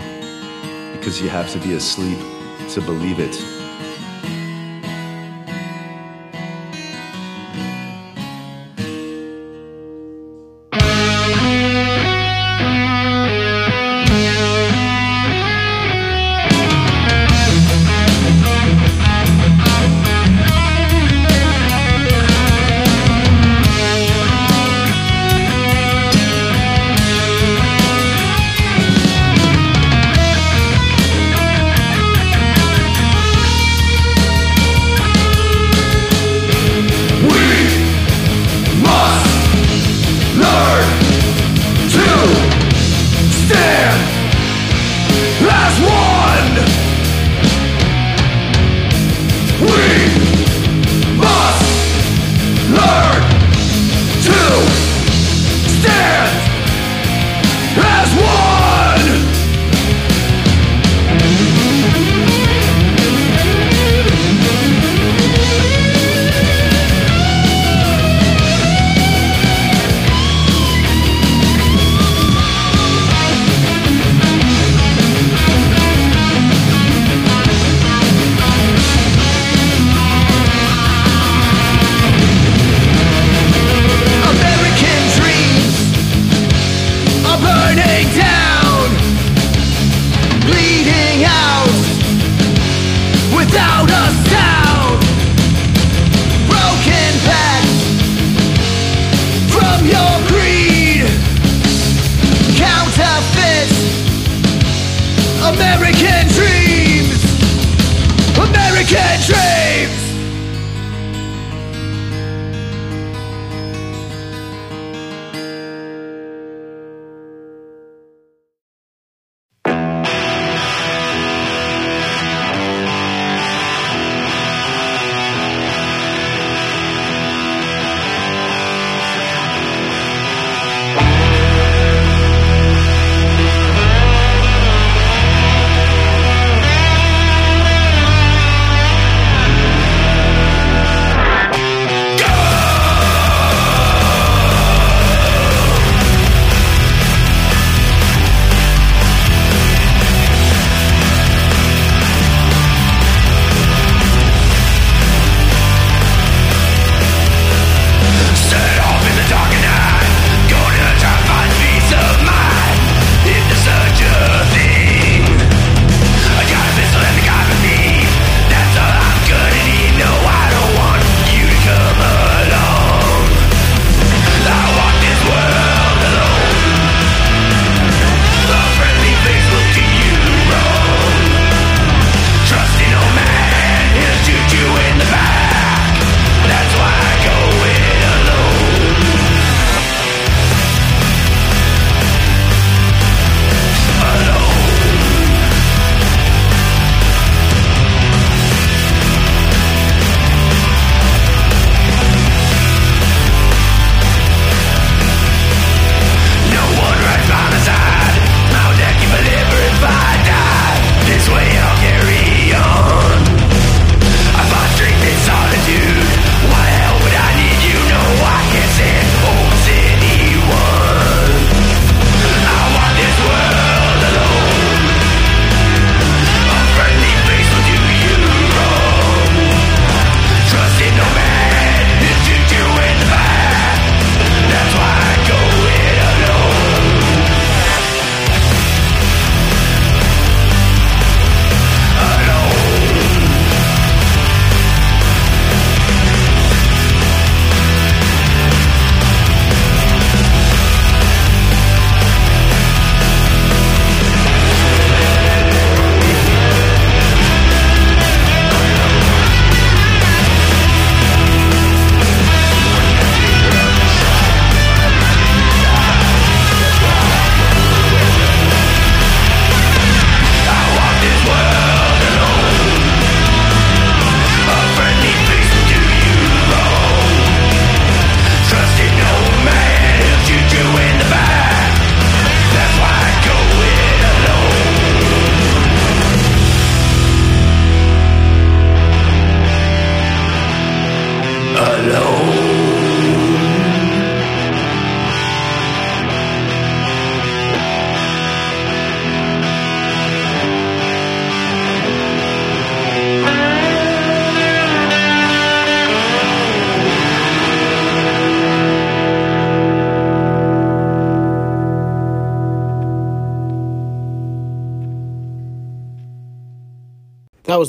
[0.93, 2.19] because you have to be asleep
[2.71, 3.52] to believe it.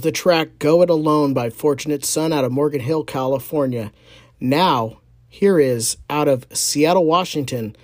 [0.04, 3.92] the track Go It Alone by Fortunate Son out of Morgan Hill, California.
[4.40, 5.00] Now,
[5.30, 7.76] here is out of Seattle, Washington,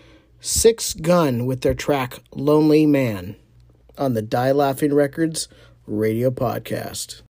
[0.41, 3.37] Six Gun with their track Lonely Man
[3.97, 5.47] on the Die Laughing Records
[5.87, 7.21] radio podcast.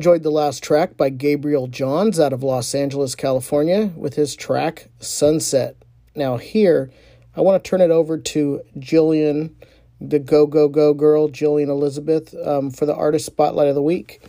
[0.00, 4.88] Enjoyed the last track by Gabriel Johns out of Los Angeles, California, with his track
[4.98, 5.76] Sunset.
[6.16, 6.90] Now, here,
[7.36, 9.52] I want to turn it over to Jillian,
[10.00, 14.22] the Go Go Go girl, Jillian Elizabeth, um, for the Artist Spotlight of the Week.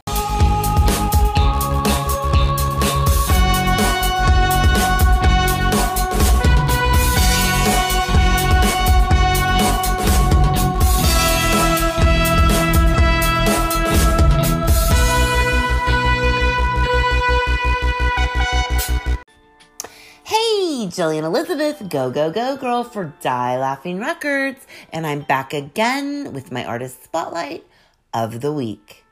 [20.92, 24.68] Jillian Elizabeth, go, go, go girl for Die Laughing Records.
[24.92, 27.66] And I'm back again with my artist spotlight
[28.14, 29.06] of the week.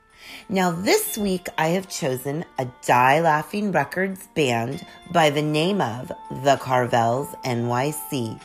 [0.50, 6.08] Now, this week I have chosen a Die Laughing Records band by the name of
[6.44, 8.38] The Carvels NYC.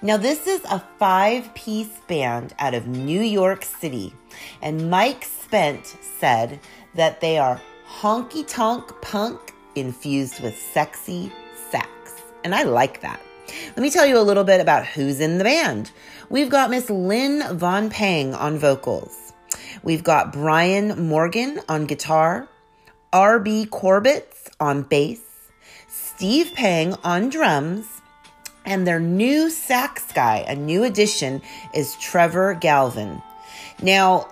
[0.00, 4.14] Now, this is a five piece band out of New York City,
[4.62, 5.84] and Mike Spent
[6.18, 6.60] said
[6.94, 7.60] that they are
[8.00, 11.30] honky tonk punk infused with sexy.
[12.44, 13.20] And I like that.
[13.48, 15.90] Let me tell you a little bit about who's in the band.
[16.30, 19.32] We've got Miss Lynn Von Pang on vocals.
[19.82, 22.48] We've got Brian Morgan on guitar,
[23.12, 23.66] R.B.
[23.66, 25.20] Corbett on bass,
[25.88, 27.86] Steve Pang on drums,
[28.64, 31.42] and their new sax guy, a new addition,
[31.74, 33.22] is Trevor Galvin.
[33.82, 34.28] Now,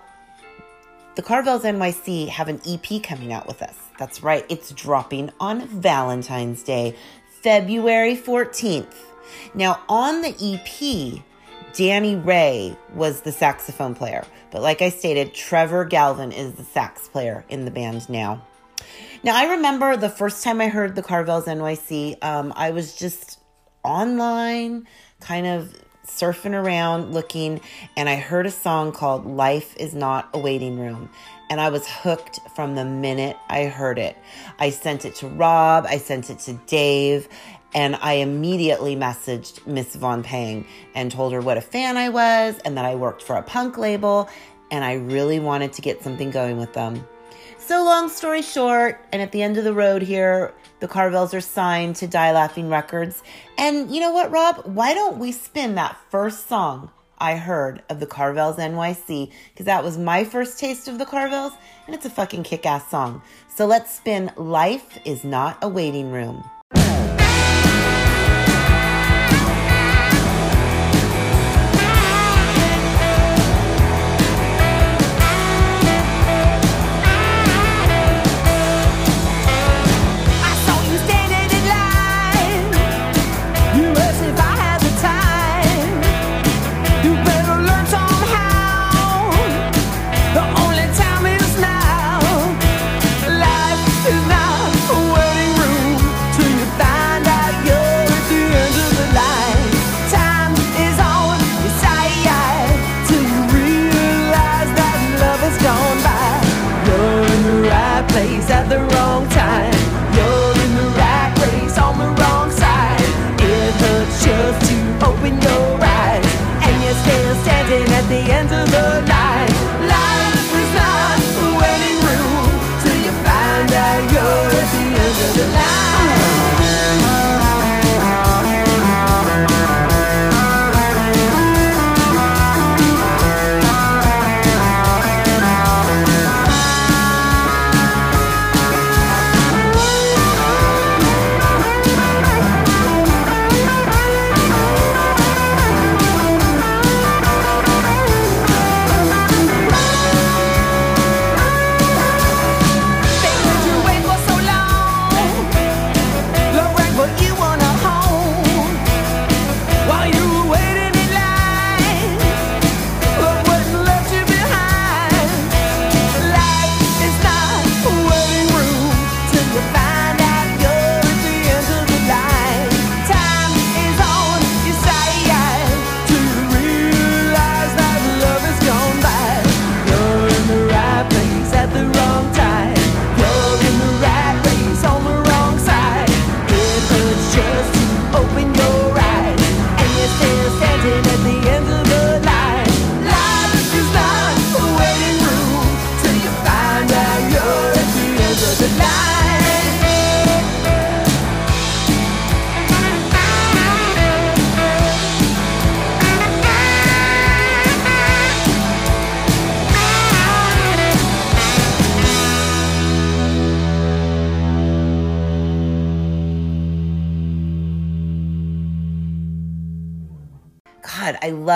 [1.17, 3.77] the Carvels NYC have an EP coming out with us.
[3.99, 6.97] That's right, it's dropping on Valentine's Day,
[7.43, 8.95] February 14th.
[9.55, 11.23] Now, on the EP,
[11.75, 17.09] Danny Ray was the saxophone player, but like I stated, Trevor Galvin is the sax
[17.09, 18.47] player in the band now.
[19.25, 23.41] Now, I remember the first time I heard the Carvels NYC, um, I was just
[23.83, 24.87] online,
[25.21, 25.75] kind of
[26.07, 27.61] surfing around looking,
[27.97, 31.11] and I heard a song called Life is Not a Waiting Room.
[31.51, 34.17] And I was hooked from the minute I heard it.
[34.59, 37.29] I sent it to Rob, I sent it to Dave,
[37.75, 42.59] and I immediately messaged Miss Von Pang and told her what a fan I was
[42.65, 44.29] and that I worked for a punk label
[44.71, 47.07] and I really wanted to get something going with them.
[47.65, 51.41] So, long story short, and at the end of the road here, the Carvels are
[51.41, 53.23] signed to Die Laughing Records.
[53.57, 54.63] And you know what, Rob?
[54.65, 59.31] Why don't we spin that first song I heard of the Carvels NYC?
[59.51, 61.53] Because that was my first taste of the Carvels,
[61.87, 63.23] and it's a fucking kick ass song.
[63.55, 66.43] So let's spin Life is Not a Waiting Room.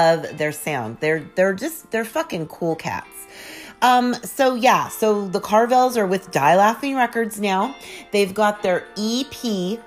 [0.06, 0.98] Love their sound.
[1.00, 3.16] They're they're just they're fucking cool cats.
[3.82, 7.74] Um, so yeah, so the Carvels are with Die Laughing Records now.
[8.10, 9.78] They've got their EP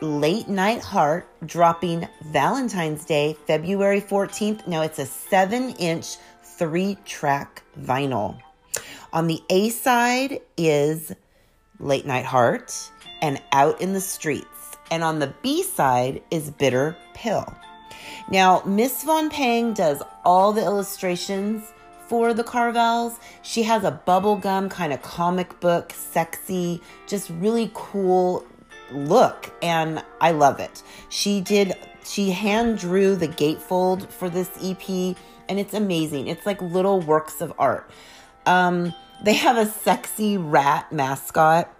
[0.00, 4.66] Late Night Heart dropping Valentine's Day, February 14th.
[4.66, 8.38] Now it's a seven inch, three track vinyl.
[9.12, 11.14] On the A side is
[11.78, 12.90] Late Night Heart
[13.22, 14.76] and Out in the Streets.
[14.90, 17.46] And on the B side is Bitter Pill.
[18.30, 21.72] Now, Miss Von Pang does all the illustrations
[22.06, 23.18] for the Carvels.
[23.42, 28.46] She has a bubblegum kind of comic book, sexy, just really cool
[28.90, 30.82] look and I love it.
[31.08, 31.74] She did
[32.04, 35.16] she hand drew the gatefold for this EP
[35.48, 36.28] and it's amazing.
[36.28, 37.90] It's like little works of art.
[38.46, 41.74] Um they have a sexy rat mascot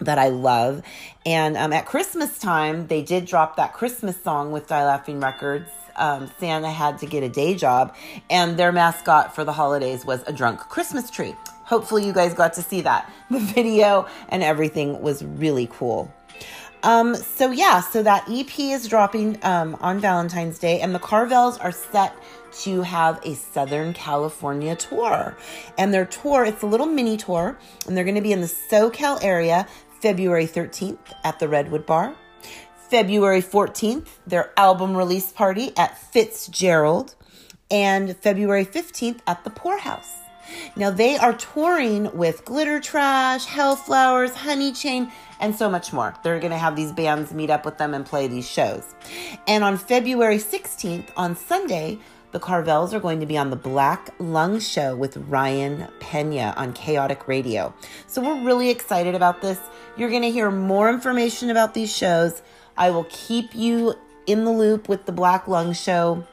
[0.00, 0.82] that I love.
[1.26, 5.70] And um, at Christmas time, they did drop that Christmas song with Die Laughing Records.
[5.96, 7.94] Um, Santa had to get a day job,
[8.30, 11.34] and their mascot for the holidays was a drunk Christmas tree.
[11.64, 13.12] Hopefully, you guys got to see that.
[13.30, 16.10] The video and everything was really cool.
[16.82, 21.62] Um, so yeah, so that EP is dropping um, on Valentine's Day, and the Carvels
[21.62, 22.14] are set
[22.60, 25.36] to have a Southern California tour.
[25.76, 28.52] And their tour, it's a little mini tour, and they're going to be in the
[28.70, 29.66] SoCal area
[30.00, 32.14] February 13th at the Redwood Bar.
[32.88, 37.14] February 14th, their album release party at Fitzgerald,
[37.70, 40.14] and February 15th at the Poorhouse.
[40.76, 45.10] Now they are touring with Glitter Trash, Hellflowers, Honey Chain,
[45.40, 46.14] and so much more.
[46.22, 48.94] They're going to have these bands meet up with them and play these shows.
[49.46, 51.98] And on February 16th, on Sunday,
[52.32, 56.72] the Carvels are going to be on the Black Lung Show with Ryan Pena on
[56.72, 57.72] Chaotic Radio.
[58.06, 59.58] So we're really excited about this.
[59.96, 62.42] You're going to hear more information about these shows.
[62.76, 63.94] I will keep you
[64.26, 66.24] in the loop with the Black Lung Show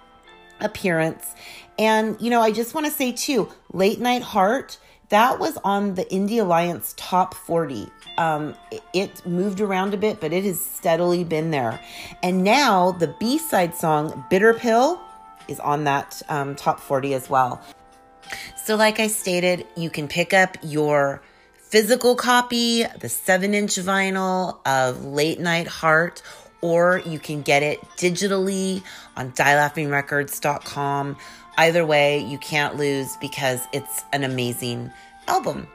[0.60, 1.34] appearance.
[1.80, 4.78] And, you know, I just want to say too, Late Night Heart,
[5.10, 7.88] that was on the Indie Alliance top 40.
[8.18, 8.56] Um,
[8.94, 11.80] it- moved around a bit, but it has steadily been there.
[12.24, 15.00] And now the B side song, Bitter Pill,
[15.48, 17.62] is on that um, top 40 as well.
[18.64, 21.22] So, like I stated, you can pick up your
[21.56, 26.22] physical copy, the seven inch vinyl of Late Night Heart,
[26.62, 28.82] or you can get it digitally
[29.16, 31.18] on dielaughingrecords.com.
[31.58, 34.92] Either way, you can't lose because it's an amazing
[35.28, 35.68] album.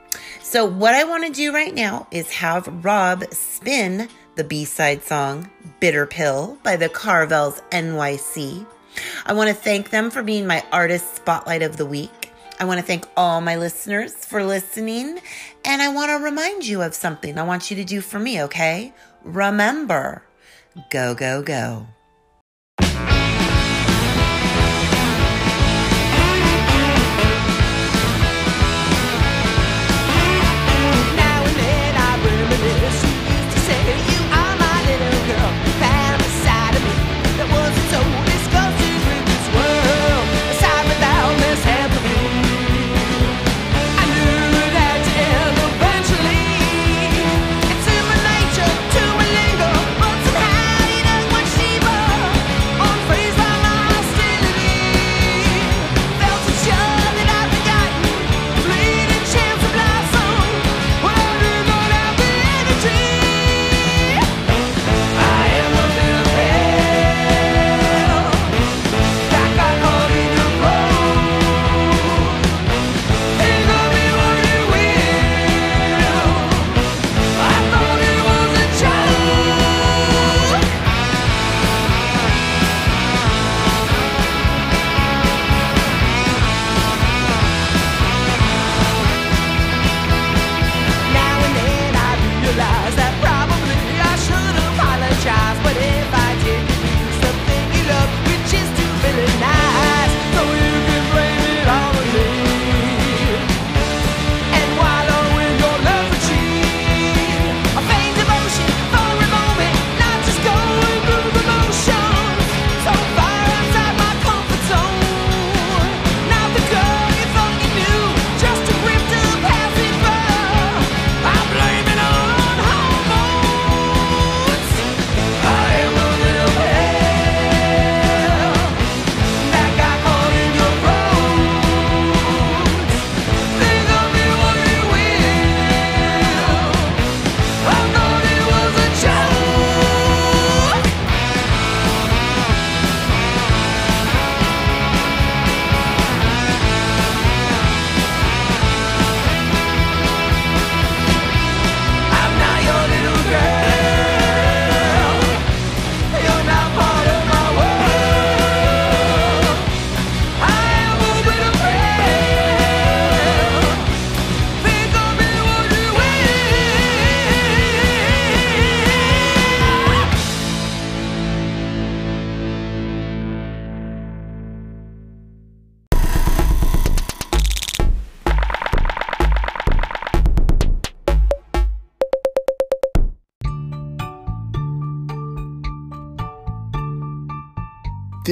[0.43, 5.03] So, what I want to do right now is have Rob spin the B side
[5.03, 8.67] song Bitter Pill by the Carvels NYC.
[9.27, 12.33] I want to thank them for being my artist spotlight of the week.
[12.59, 15.19] I want to thank all my listeners for listening.
[15.65, 18.43] And I want to remind you of something I want you to do for me,
[18.43, 18.93] okay?
[19.25, 20.23] Remember,
[20.91, 21.87] go, go, go.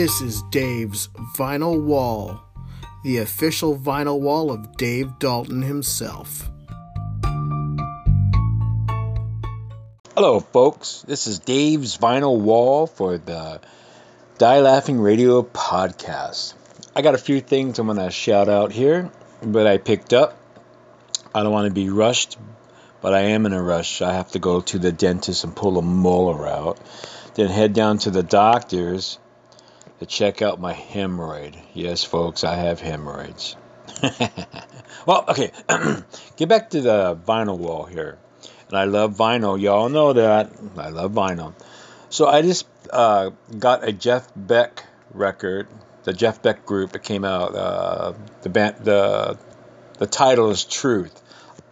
[0.09, 2.41] This is Dave's Vinyl Wall,
[3.05, 6.49] the official vinyl wall of Dave Dalton himself.
[10.15, 11.05] Hello, folks.
[11.07, 13.61] This is Dave's Vinyl Wall for the
[14.39, 16.55] Die Laughing Radio podcast.
[16.97, 19.13] I got a few things I'm going to shout out here,
[19.43, 20.41] but I picked up.
[21.35, 22.39] I don't want to be rushed,
[23.03, 24.01] but I am in a rush.
[24.01, 26.79] I have to go to the dentist and pull a molar out,
[27.35, 29.19] then head down to the doctor's
[30.01, 31.57] to check out my hemorrhoid.
[31.75, 33.57] Yes, folks, I have hemorrhoids.
[35.07, 35.51] well, okay,
[36.37, 38.19] get back to the vinyl wall here.
[38.69, 39.61] And I love vinyl.
[39.61, 40.51] Y'all know that.
[40.77, 41.55] I love vinyl.
[42.11, 45.69] So I just uh, got a Jeff Beck record,
[46.05, 46.95] the Jeff Beck group.
[46.95, 47.55] It came out.
[47.55, 48.13] Uh,
[48.43, 49.39] the band, the
[49.99, 51.23] the title is Truth.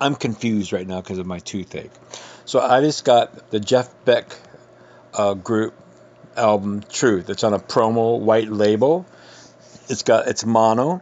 [0.00, 1.92] I'm confused right now because of my toothache.
[2.44, 4.36] So I just got the Jeff Beck
[5.14, 5.74] uh, group
[6.36, 7.30] album Truth.
[7.30, 9.06] It's on a promo white label.
[9.88, 11.00] It's got it's mono,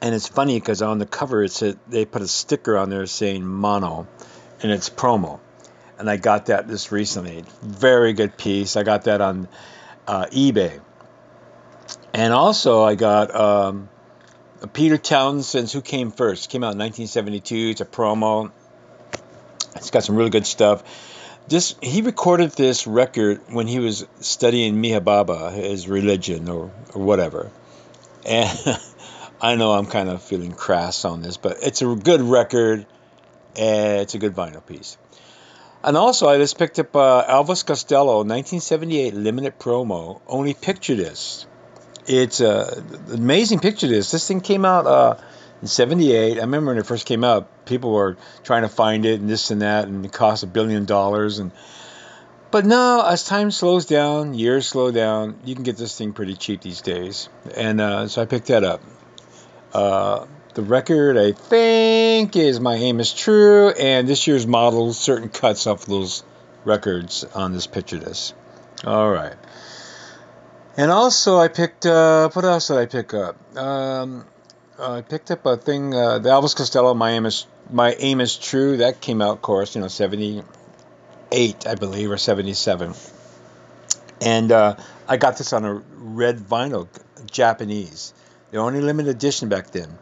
[0.00, 3.44] and it's funny because on the cover it's they put a sticker on there saying
[3.44, 4.06] mono,
[4.62, 5.40] and it's promo.
[5.98, 7.44] And I got that just recently.
[7.62, 8.76] Very good piece.
[8.76, 9.48] I got that on
[10.06, 10.80] uh, eBay.
[12.14, 13.88] And also I got um,
[14.72, 16.50] Peter Townshend's Who Came First.
[16.50, 17.70] Came out in 1972.
[17.70, 18.50] It's a promo.
[19.76, 20.82] It's got some really good stuff.
[21.50, 27.02] This he recorded this record when he was studying Meher Baba, his religion or, or
[27.02, 27.50] whatever.
[28.24, 28.78] And
[29.40, 32.86] I know I'm kind of feeling crass on this, but it's a good record.
[33.56, 34.96] And it's a good vinyl piece.
[35.82, 40.20] And also, I just picked up uh, Elvis Costello 1978 limited promo.
[40.28, 41.46] Only picture this.
[42.06, 42.80] It's uh,
[43.12, 44.12] amazing picture this.
[44.12, 45.16] This thing came out uh,
[45.62, 46.38] in 78.
[46.38, 49.50] I remember when it first came out, people were trying to find it and this
[49.50, 51.38] and that, and it cost a billion dollars.
[51.38, 51.52] And
[52.50, 56.34] But now, as time slows down, years slow down, you can get this thing pretty
[56.34, 57.28] cheap these days.
[57.56, 58.80] And uh, so I picked that up.
[59.72, 65.28] Uh, the record, I think, is My Aim is True, and this year's model, certain
[65.28, 66.24] cuts off those
[66.64, 68.34] records on this picture disc.
[68.84, 69.36] All right.
[70.76, 73.36] And also, I picked up, what else did I pick up?
[73.56, 74.24] Um,
[74.80, 78.36] I picked up a thing, uh, the Elvis Costello, My Aim is, My Aim is
[78.36, 78.78] True.
[78.78, 82.94] That came out, of course, you know, 78, I believe, or 77.
[84.22, 84.76] And uh,
[85.06, 86.88] I got this on a red vinyl,
[87.30, 88.14] Japanese.
[88.50, 89.98] The only limited edition back then.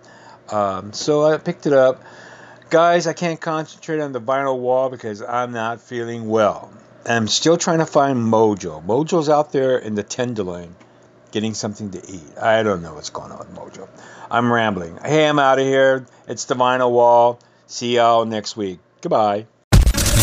[0.50, 2.02] Um, so I picked it up.
[2.70, 6.72] Guys, I can't concentrate on the vinyl wall because I'm not feeling well.
[7.04, 8.84] I'm still trying to find Mojo.
[8.84, 10.74] Mojo's out there in the Tenderloin
[11.30, 12.38] getting something to eat.
[12.40, 13.86] I don't know what's going on with Mojo.
[14.30, 14.98] I'm rambling.
[15.04, 16.06] Hey, I'm out of here.
[16.26, 17.38] It's the vinyl wall.
[17.66, 18.78] See y'all next week.
[19.00, 19.46] Goodbye.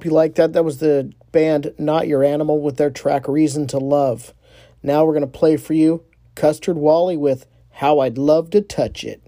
[0.04, 0.52] Hope you liked that.
[0.52, 4.34] That was the band Not Your Animal with their track Reason to Love.
[4.84, 6.04] Now we're going to play for you
[6.36, 9.23] Custard Wally with How I'd Love to Touch It.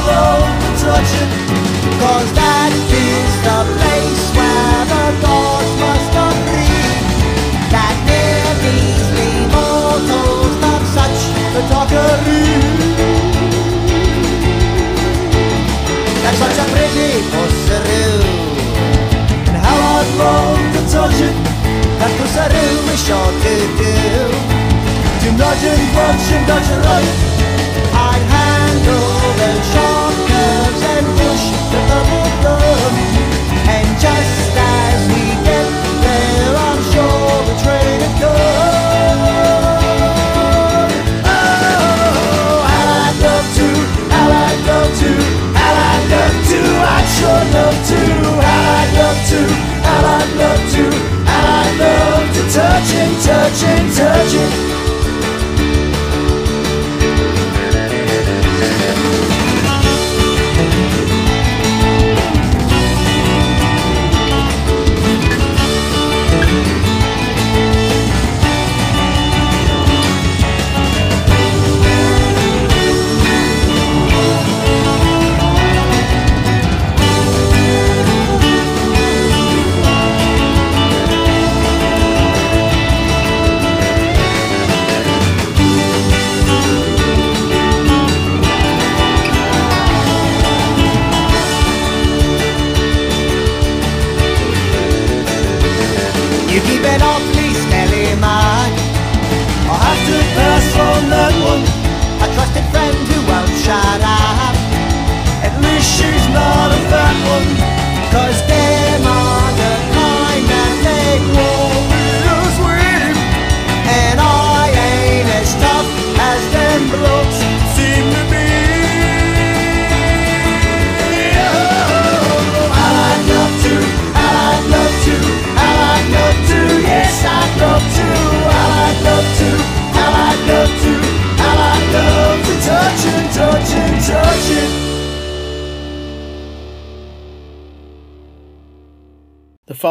[0.00, 1.30] Really love to touch it.
[2.00, 5.06] Cause that is the place where the
[5.80, 6.68] must.
[7.70, 8.48] That near
[10.64, 11.20] love such
[11.54, 12.44] photography.
[16.22, 17.10] That's such a pretty.
[19.48, 20.10] And how I'd
[20.74, 21.36] to touch it
[22.00, 24.00] That to do
[25.28, 26.84] and and and
[27.92, 29.89] I'd handle the sharp
[47.52, 47.89] I'd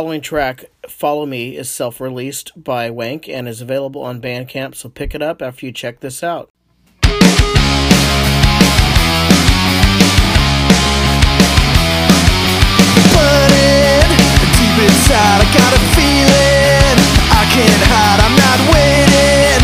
[0.09, 4.89] following track, Follow Me, is self released by Wank and is available on Bandcamp, so
[4.89, 6.49] pick it up after you check this out.
[13.13, 14.01] burning
[14.57, 15.45] deep inside.
[15.45, 16.97] I got a feeling
[17.29, 18.17] I can't hide.
[18.25, 19.61] I'm not waiting.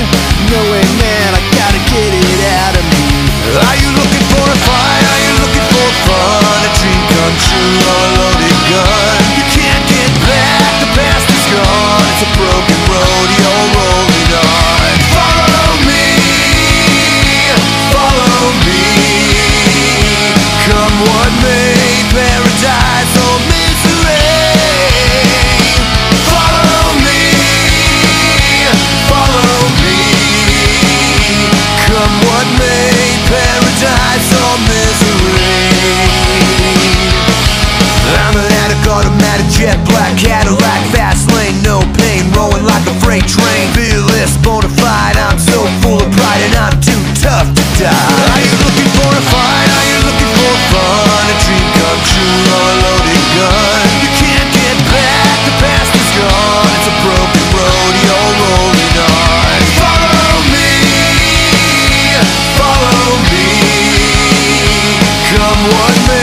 [0.54, 1.34] No way, man.
[1.34, 3.10] I gotta get it out of me.
[3.66, 5.06] Are you looking for a fight?
[5.10, 6.62] Are you looking for fun?
[6.62, 9.35] A dream come true or a loaded gun?
[10.28, 10.74] Back.
[10.82, 12.06] The past is gone.
[12.12, 13.28] It's a broken road.
[13.38, 14.94] You're rolling on.
[15.14, 16.04] Follow me.
[17.94, 18.84] Follow me.
[20.66, 21.78] Come what may,
[22.10, 24.18] paradise or misery.
[26.26, 27.22] Follow me,
[29.06, 30.02] follow me.
[31.86, 32.98] Come what may,
[33.30, 35.54] paradise or misery.
[38.26, 39.78] I'm an addict, automatic jet
[42.24, 43.66] no rolling like a freight train.
[43.74, 47.92] Fearless, bona fide, I'm so full of pride and I'm too tough to die.
[47.92, 49.68] Are you looking for a fight?
[49.68, 51.24] Are you looking for fun?
[51.28, 53.84] A dream come true or a loaded gun?
[54.00, 56.72] You can't get back, the past is gone.
[56.80, 59.60] It's a broken road, you're rolling on.
[59.76, 60.72] Follow me,
[62.56, 63.48] follow me.
[65.36, 66.15] Come what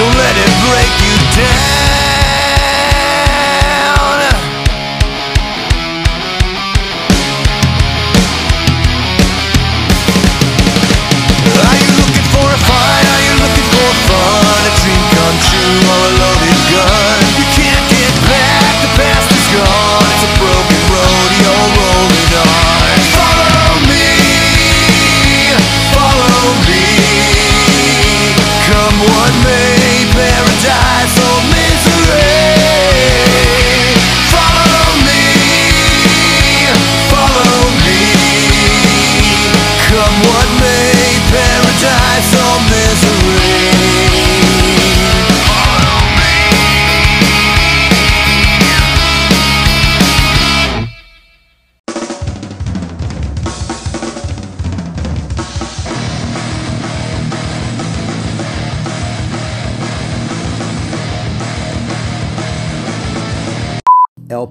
[0.00, 0.79] Don't let it break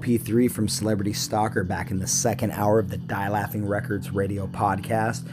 [0.00, 4.46] LP3 from Celebrity Stalker back in the second hour of the Die Laughing Records radio
[4.46, 5.28] podcast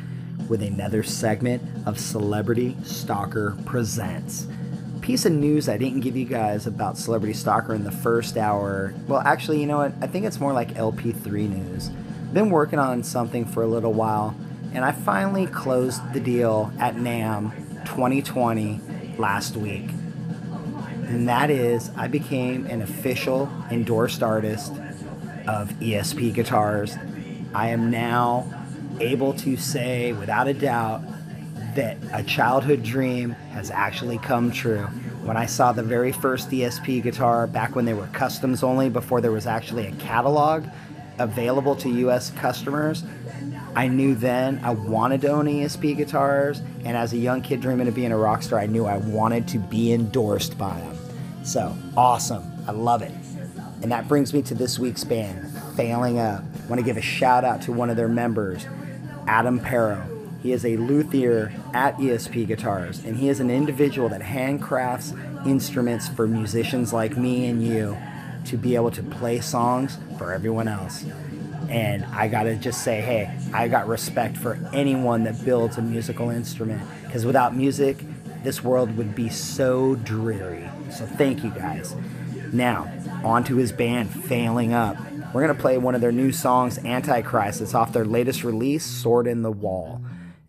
[0.49, 4.45] with another segment of Celebrity Stalker Presents.
[4.99, 8.93] Piece of news I didn't give you guys about Celebrity Stalker in the first hour.
[9.07, 9.93] Well, actually, you know what?
[10.01, 11.87] I think it's more like LP3 news.
[12.33, 14.35] Been working on something for a little while,
[14.73, 18.81] and I finally closed the deal at NAMM 2020
[19.17, 19.91] last week
[21.07, 24.73] and that is I became an official endorsed artist
[25.47, 26.95] of ESP guitars.
[27.53, 28.45] I am now
[28.99, 31.01] able to say without a doubt
[31.75, 34.83] that a childhood dream has actually come true.
[35.23, 39.21] When I saw the very first ESP guitar back when they were customs only before
[39.21, 40.65] there was actually a catalog
[41.19, 43.03] available to US customers,
[43.75, 47.87] I knew then I wanted to own ESP guitars, and as a young kid dreaming
[47.87, 50.96] of being a rock star, I knew I wanted to be endorsed by them.
[51.47, 52.43] So awesome.
[52.67, 53.13] I love it.
[53.81, 56.43] And that brings me to this week's band, Failing Up.
[56.43, 58.67] I want to give a shout out to one of their members,
[59.27, 60.05] Adam Perro.
[60.43, 65.15] He is a luthier at ESP Guitars, and he is an individual that handcrafts
[65.47, 67.97] instruments for musicians like me and you
[68.47, 71.05] to be able to play songs for everyone else.
[71.69, 76.29] And I gotta just say, hey, I got respect for anyone that builds a musical
[76.29, 78.03] instrument because without music,
[78.43, 80.67] this world would be so dreary.
[80.91, 81.95] So thank you guys.
[82.53, 82.91] Now,
[83.23, 84.97] on to his band, Failing Up.
[85.33, 87.61] We're gonna play one of their new songs, Antichrist.
[87.61, 90.01] It's off their latest release, Sword in the Wall.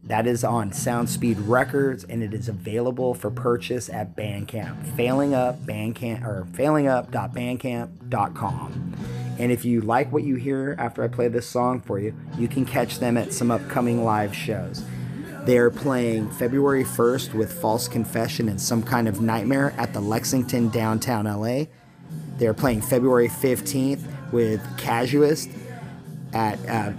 [0.04, 4.96] That is on Soundspeed Records, and it is available for purchase at Bandcamp.
[4.96, 8.94] Failing Up Bandcamp or failingup.bandcamp.com.
[9.38, 12.48] And if you like what you hear after I play this song for you, you
[12.48, 14.84] can catch them at some upcoming live shows.
[15.48, 20.00] They are playing February 1st with False Confession and Some Kind of Nightmare at the
[20.00, 21.64] Lexington downtown LA.
[22.36, 25.50] They're playing February 15th with Casuist
[26.34, 26.92] at uh,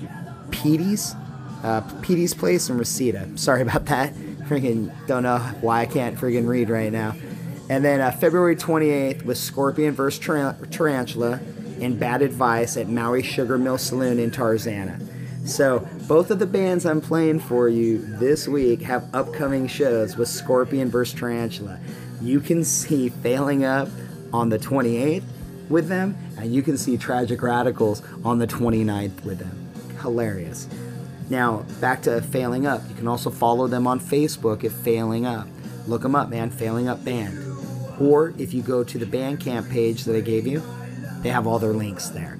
[0.49, 1.13] Petey's,
[1.61, 3.37] uh, Petey's Place in Reseda.
[3.37, 4.15] Sorry about that.
[4.15, 7.15] Freaking don't know why I can't freaking read right now.
[7.69, 10.17] And then uh, February 28th with Scorpion vs.
[10.71, 11.39] Tarantula
[11.81, 15.18] and Bad Advice at Maui Sugar Mill Saloon in Tarzana.
[15.49, 20.27] So, both of the bands I'm playing for you this week have upcoming shows with
[20.27, 21.19] Scorpion vs.
[21.19, 21.79] Tarantula.
[22.21, 23.89] You can see Failing Up
[24.31, 25.23] on the 28th
[25.67, 29.69] with them, and you can see Tragic Radicals on the 29th with them.
[30.01, 30.67] Hilarious.
[31.31, 32.83] Now, back to Failing Up.
[32.87, 35.47] You can also follow them on Facebook at Failing Up.
[35.87, 36.51] Look them up, man.
[36.51, 37.37] Failing Up Band.
[37.99, 40.61] Or if you go to the Bandcamp page that I gave you,
[41.21, 42.37] they have all their links there.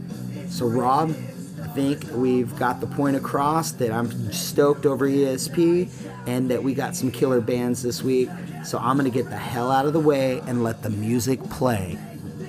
[0.48, 1.16] So, Rob,
[1.64, 5.90] I think we've got the point across that I'm stoked over ESP
[6.28, 8.30] and that we got some killer bands this week.
[8.64, 11.42] So, I'm going to get the hell out of the way and let the music
[11.50, 11.98] play.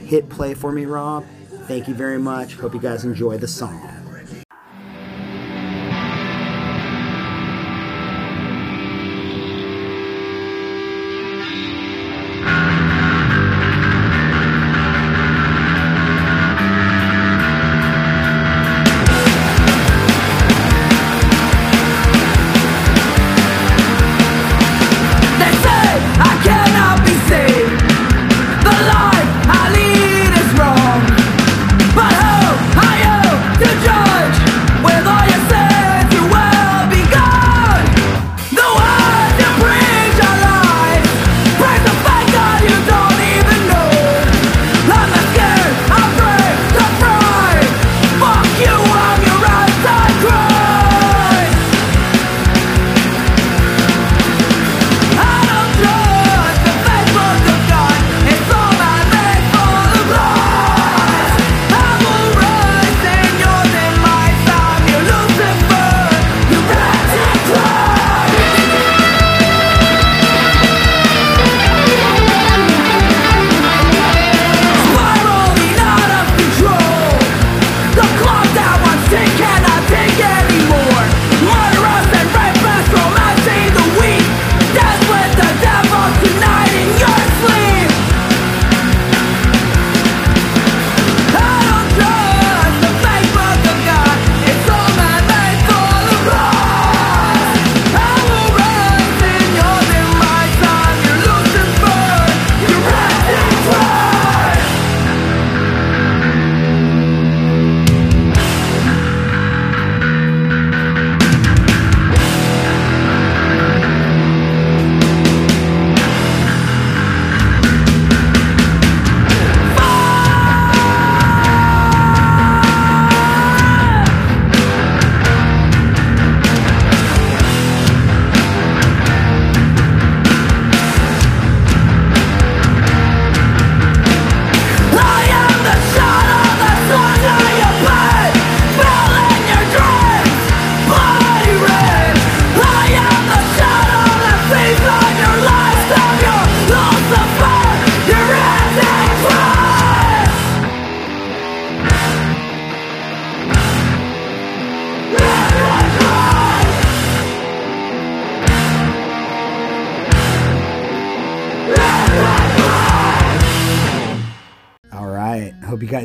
[0.07, 1.25] Hit play for me, Rob.
[1.67, 2.55] Thank you very much.
[2.55, 3.90] Hope you guys enjoy the song.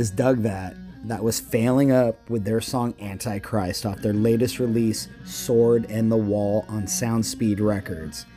[0.06, 0.76] You dug that.
[1.06, 6.18] That was Failing Up with their song Antichrist off their latest release, Sword in the
[6.18, 8.28] Wall, on Soundspeed Records.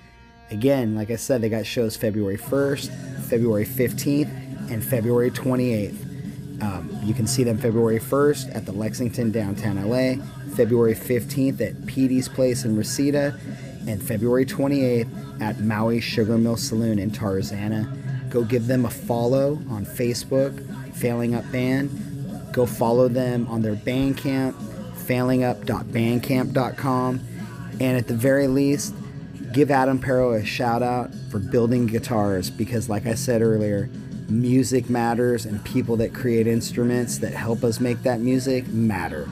[0.51, 6.63] Again, like I said, they got shows February 1st, February 15th, and February 28th.
[6.63, 10.25] Um, you can see them February 1st at the Lexington downtown LA,
[10.55, 13.39] February 15th at Petey's Place in Reseda,
[13.87, 18.31] and February 28th at Maui Sugar Mill Saloon in Tarzana.
[18.31, 20.65] Go give them a follow on Facebook,
[20.99, 21.91] Failing Up Band.
[22.53, 24.53] Go follow them on their Bandcamp,
[25.07, 27.21] failingup.bandcamp.com.
[27.81, 28.95] And at the very least,
[29.53, 33.89] give Adam Perro a shout out for building guitars because, like I said earlier,
[34.29, 39.29] music matters and people that create instruments that help us make that music matter.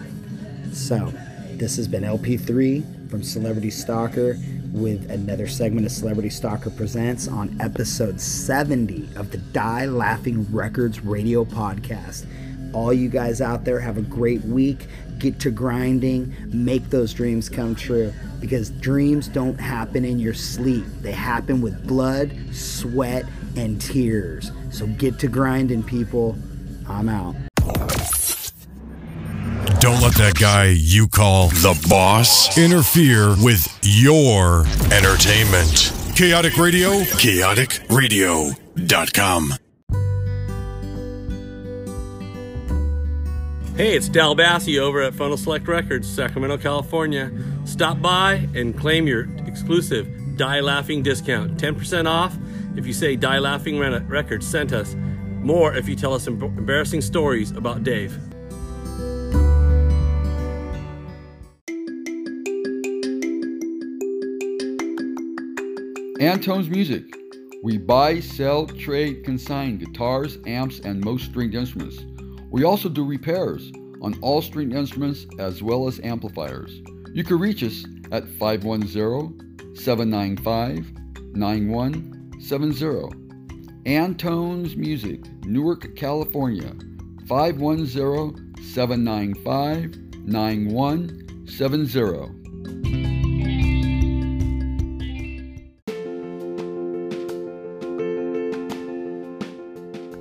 [0.73, 1.13] So,
[1.53, 4.37] this has been LP3 from Celebrity Stalker
[4.73, 11.05] with another segment of Celebrity Stalker Presents on episode 70 of the Die Laughing Records
[11.05, 12.27] radio podcast.
[12.73, 14.87] All you guys out there have a great week.
[15.19, 20.85] Get to grinding, make those dreams come true because dreams don't happen in your sleep.
[21.01, 23.25] They happen with blood, sweat,
[23.57, 24.53] and tears.
[24.71, 26.37] So get to grinding, people.
[26.87, 27.35] I'm out.
[29.87, 35.93] Don't let that guy you call the boss interfere with your entertainment.
[36.17, 39.55] Chaotic Radio, chaoticradio.com.
[43.77, 47.31] Hey, it's Dal Bassi over at Phono Select Records, Sacramento, California.
[47.65, 51.61] Stop by and claim your exclusive Die Laughing discount.
[51.61, 52.37] 10% off
[52.75, 54.97] if you say Die Laughing Records sent us.
[54.97, 58.19] More if you tell us embarrassing stories about Dave.
[66.21, 67.05] Antone's Music.
[67.63, 71.99] We buy, sell, trade, consign guitars, amps, and most stringed instruments.
[72.51, 73.71] We also do repairs
[74.01, 76.81] on all stringed instruments as well as amplifiers.
[77.13, 80.91] You can reach us at 510 795
[81.35, 83.11] 9170.
[83.85, 86.73] Antone's Music, Newark, California.
[87.29, 92.46] 510 795 9170.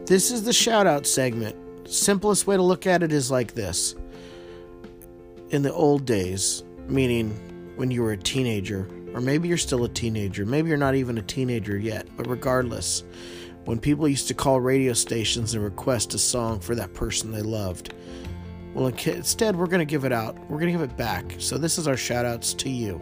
[0.07, 1.55] This is the shout out segment.
[1.89, 3.95] Simplest way to look at it is like this.
[5.49, 7.31] In the old days, meaning
[7.75, 11.17] when you were a teenager, or maybe you're still a teenager, maybe you're not even
[11.17, 13.03] a teenager yet, but regardless,
[13.63, 17.41] when people used to call radio stations and request a song for that person they
[17.41, 17.95] loved,
[18.75, 20.37] well, instead, we're going to give it out.
[20.49, 21.33] We're going to give it back.
[21.39, 23.01] So, this is our shout outs to you.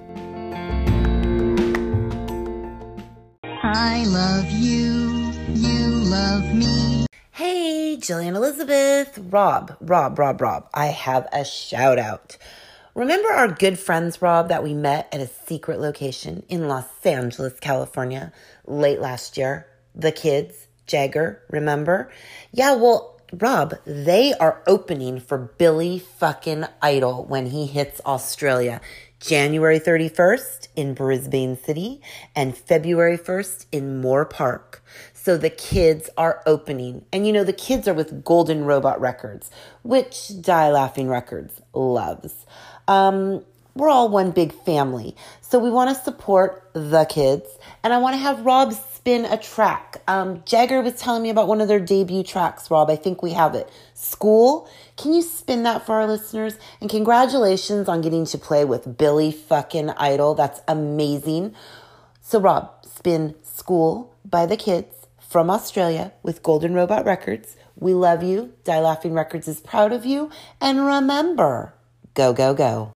[3.43, 5.02] I love you, you
[6.13, 7.07] love me.
[7.31, 10.69] Hey, Jillian Elizabeth, Rob, Rob, Rob, Rob.
[10.71, 12.37] I have a shout out.
[12.93, 17.59] Remember our good friends, Rob, that we met at a secret location in Los Angeles,
[17.59, 18.31] California,
[18.67, 19.65] late last year?
[19.95, 22.11] The kids, Jagger, remember?
[22.51, 28.79] Yeah, well, Rob, they are opening for Billy fucking Idol when he hits Australia.
[29.19, 32.01] January 31st in Brisbane City
[32.35, 34.82] and February 1st in Moore Park.
[35.23, 37.05] So the kids are opening.
[37.13, 39.51] And you know, the kids are with Golden Robot Records,
[39.81, 42.45] which Die Laughing Records loves.
[42.89, 45.15] Um, we're all one big family.
[45.39, 47.47] So we want to support the kids.
[47.85, 50.01] And I want to have Rob spin a track.
[50.09, 52.89] Um, Jagger was telling me about one of their debut tracks, Rob.
[52.89, 53.69] I think we have it.
[53.93, 54.69] School.
[54.97, 56.57] Can you spin that for our listeners?
[56.81, 60.35] And congratulations on getting to play with Billy fucking Idol.
[60.35, 61.55] That's amazing.
[62.21, 65.02] So, Rob, spin School by the Kids
[65.33, 67.55] from Australia with Golden Robot Records.
[67.75, 68.53] We love you.
[68.65, 70.29] Die Laughing Records is proud of you.
[70.61, 71.73] And remember,
[72.13, 72.93] go, go, go.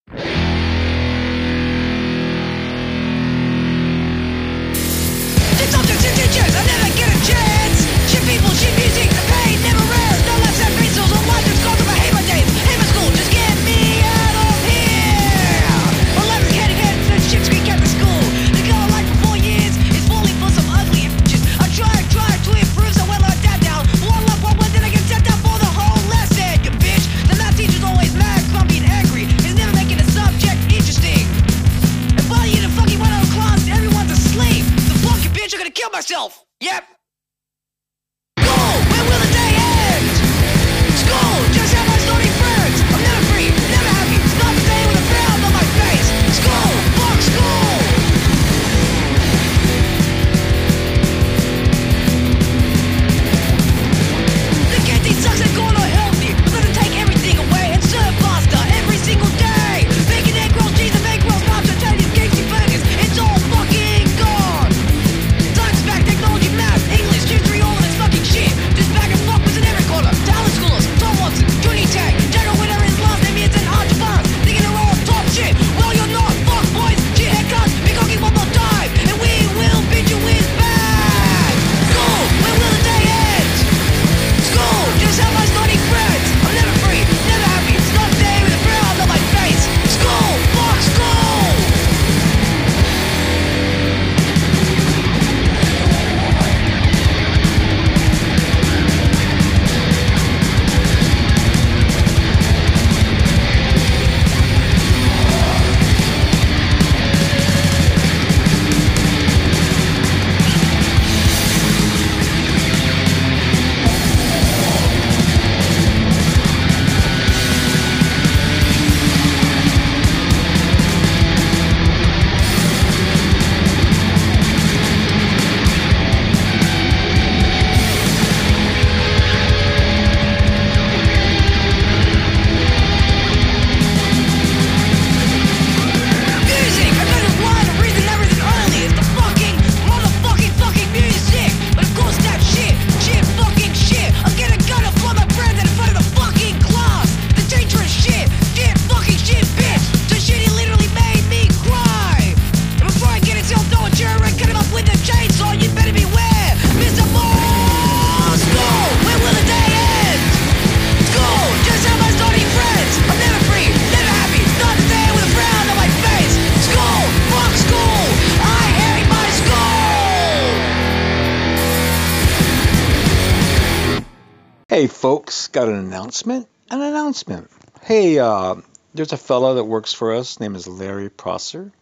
[176.15, 176.49] Announcement.
[176.71, 177.51] An announcement.
[177.83, 178.55] Hey, uh,
[178.95, 180.35] there's a fella that works for us.
[180.35, 181.73] His name is Larry Prosser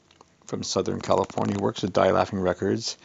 [0.46, 1.54] from Southern California.
[1.54, 2.96] He works with Die Laughing Records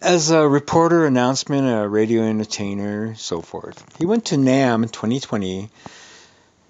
[0.00, 3.84] as a reporter, announcement, a radio entertainer, so forth.
[3.98, 5.70] He went to NAMM in 2020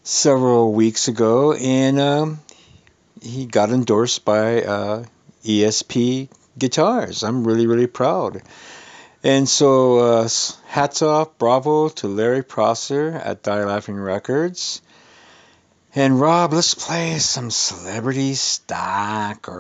[0.03, 2.41] several weeks ago, and um,
[3.20, 5.05] he got endorsed by uh,
[5.45, 7.23] ESP Guitars.
[7.23, 8.41] I'm really, really proud.
[9.24, 10.28] And so, uh,
[10.66, 14.82] hats off, bravo to Larry Prosser at Die Laughing Records.
[15.94, 19.53] And Rob, let's play some Celebrity Stalker.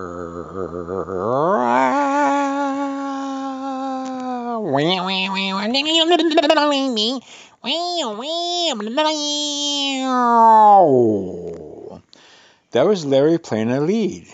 [12.70, 14.26] That was Larry playing a lead.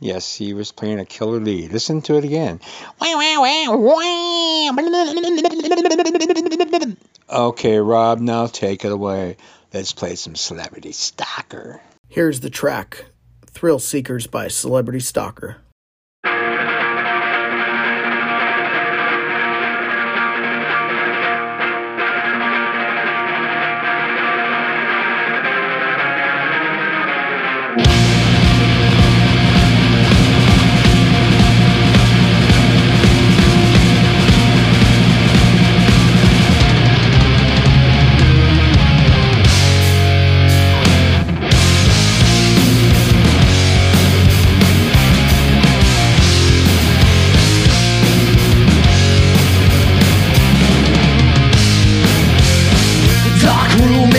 [0.00, 1.72] Yes, he was playing a killer lead.
[1.72, 2.60] Listen to it again.
[7.28, 9.36] Okay, Rob, now take it away.
[9.74, 11.82] Let's play some Celebrity Stalker.
[12.08, 13.06] Here's the track
[13.46, 15.58] Thrill Seekers by Celebrity Stalker.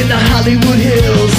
[0.10, 1.38] The Hollywood Hills.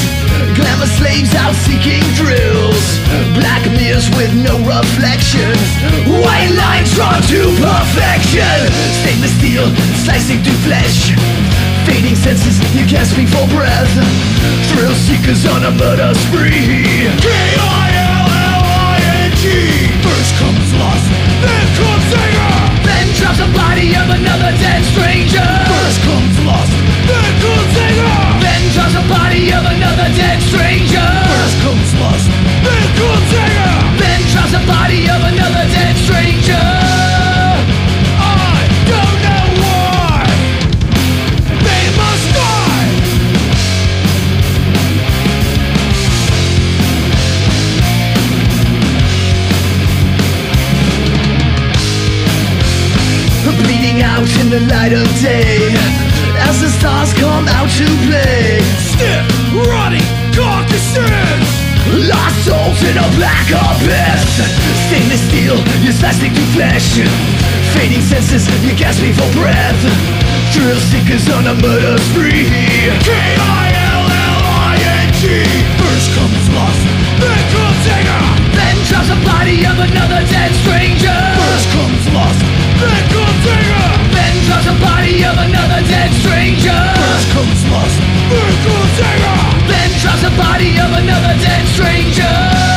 [0.55, 3.03] Glamour slaves out seeking thrills.
[3.35, 5.59] Black mirrors with no reflections.
[6.07, 8.71] White lines drawn to perfection.
[9.03, 9.67] Stainless steel
[10.07, 11.19] slicing through flesh.
[11.83, 13.91] Fading senses, you can't speak for breath.
[14.71, 17.11] Thrill seekers on a murder spree.
[17.27, 18.31] K-I-L-L-I-N-G.
[20.07, 21.11] First comes lost,
[21.43, 22.55] then comes singer.
[22.87, 25.70] Then drops the body of another dead stranger.
[56.81, 58.65] Stars come out to play.
[58.81, 59.28] Stiff,
[59.69, 60.01] rotting
[60.32, 61.44] carcasses,
[62.09, 64.40] lost souls in a black abyss.
[64.89, 67.05] Stainless steel, you're slicing through flesh.
[67.77, 69.77] Fading senses, you're gasping for breath.
[70.57, 72.48] Thrill seekers on a murder spree.
[73.05, 73.94] K-I-L-L-I-N-G.
[75.77, 76.81] First comes lost,
[77.20, 78.24] then comes singer.
[78.57, 81.19] Then drops the body of another dead stranger.
[81.44, 82.40] First comes lost,
[82.81, 82.89] then comes singer.
[82.89, 83.20] Then drops
[84.71, 86.81] the body of another dead stranger.
[86.95, 87.99] First comes lost,
[88.31, 89.39] then comes singer.
[89.67, 92.70] Then drops the body of another dead stranger.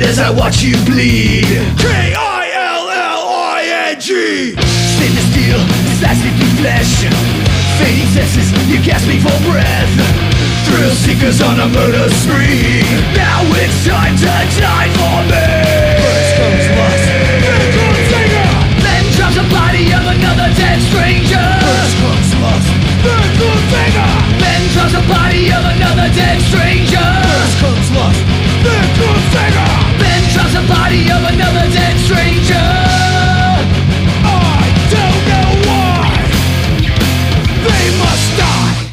[0.00, 1.44] Satiated as I watch you bleed.
[1.76, 4.56] K I L L I N G.
[4.56, 5.60] Stainless steel,
[6.00, 7.04] slicing through flesh.
[7.78, 9.92] Fading senses, you gasping for breath.
[10.64, 12.80] Thrill seekers on a murder spree.
[13.16, 15.44] Now it's time to die for me.
[16.00, 17.04] First comes lust,
[17.44, 18.50] then comes singer.
[18.80, 21.46] Then drops the body of another dead stranger.
[21.60, 22.68] First comes lust,
[23.04, 24.12] then comes singer.
[24.40, 27.09] Then drops the body of another dead stranger.
[30.90, 32.66] Body of another dead stranger.
[34.26, 36.10] I don't know why.
[37.64, 38.90] They must die.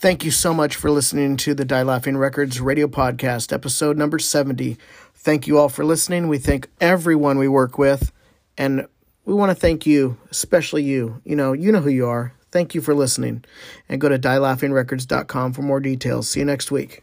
[0.00, 4.18] Thank you so much for listening to the Die Laughing Records radio podcast, episode number
[4.18, 4.78] 70.
[5.14, 6.28] Thank you all for listening.
[6.28, 8.10] We thank everyone we work with,
[8.56, 8.86] and
[9.26, 11.20] we want to thank you, especially you.
[11.24, 12.32] You know, you know who you are.
[12.50, 13.44] Thank you for listening,
[13.88, 16.28] and go to dielaughingrecords.com for more details.
[16.28, 17.01] See you next week.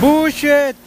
[0.00, 0.83] Bullshit!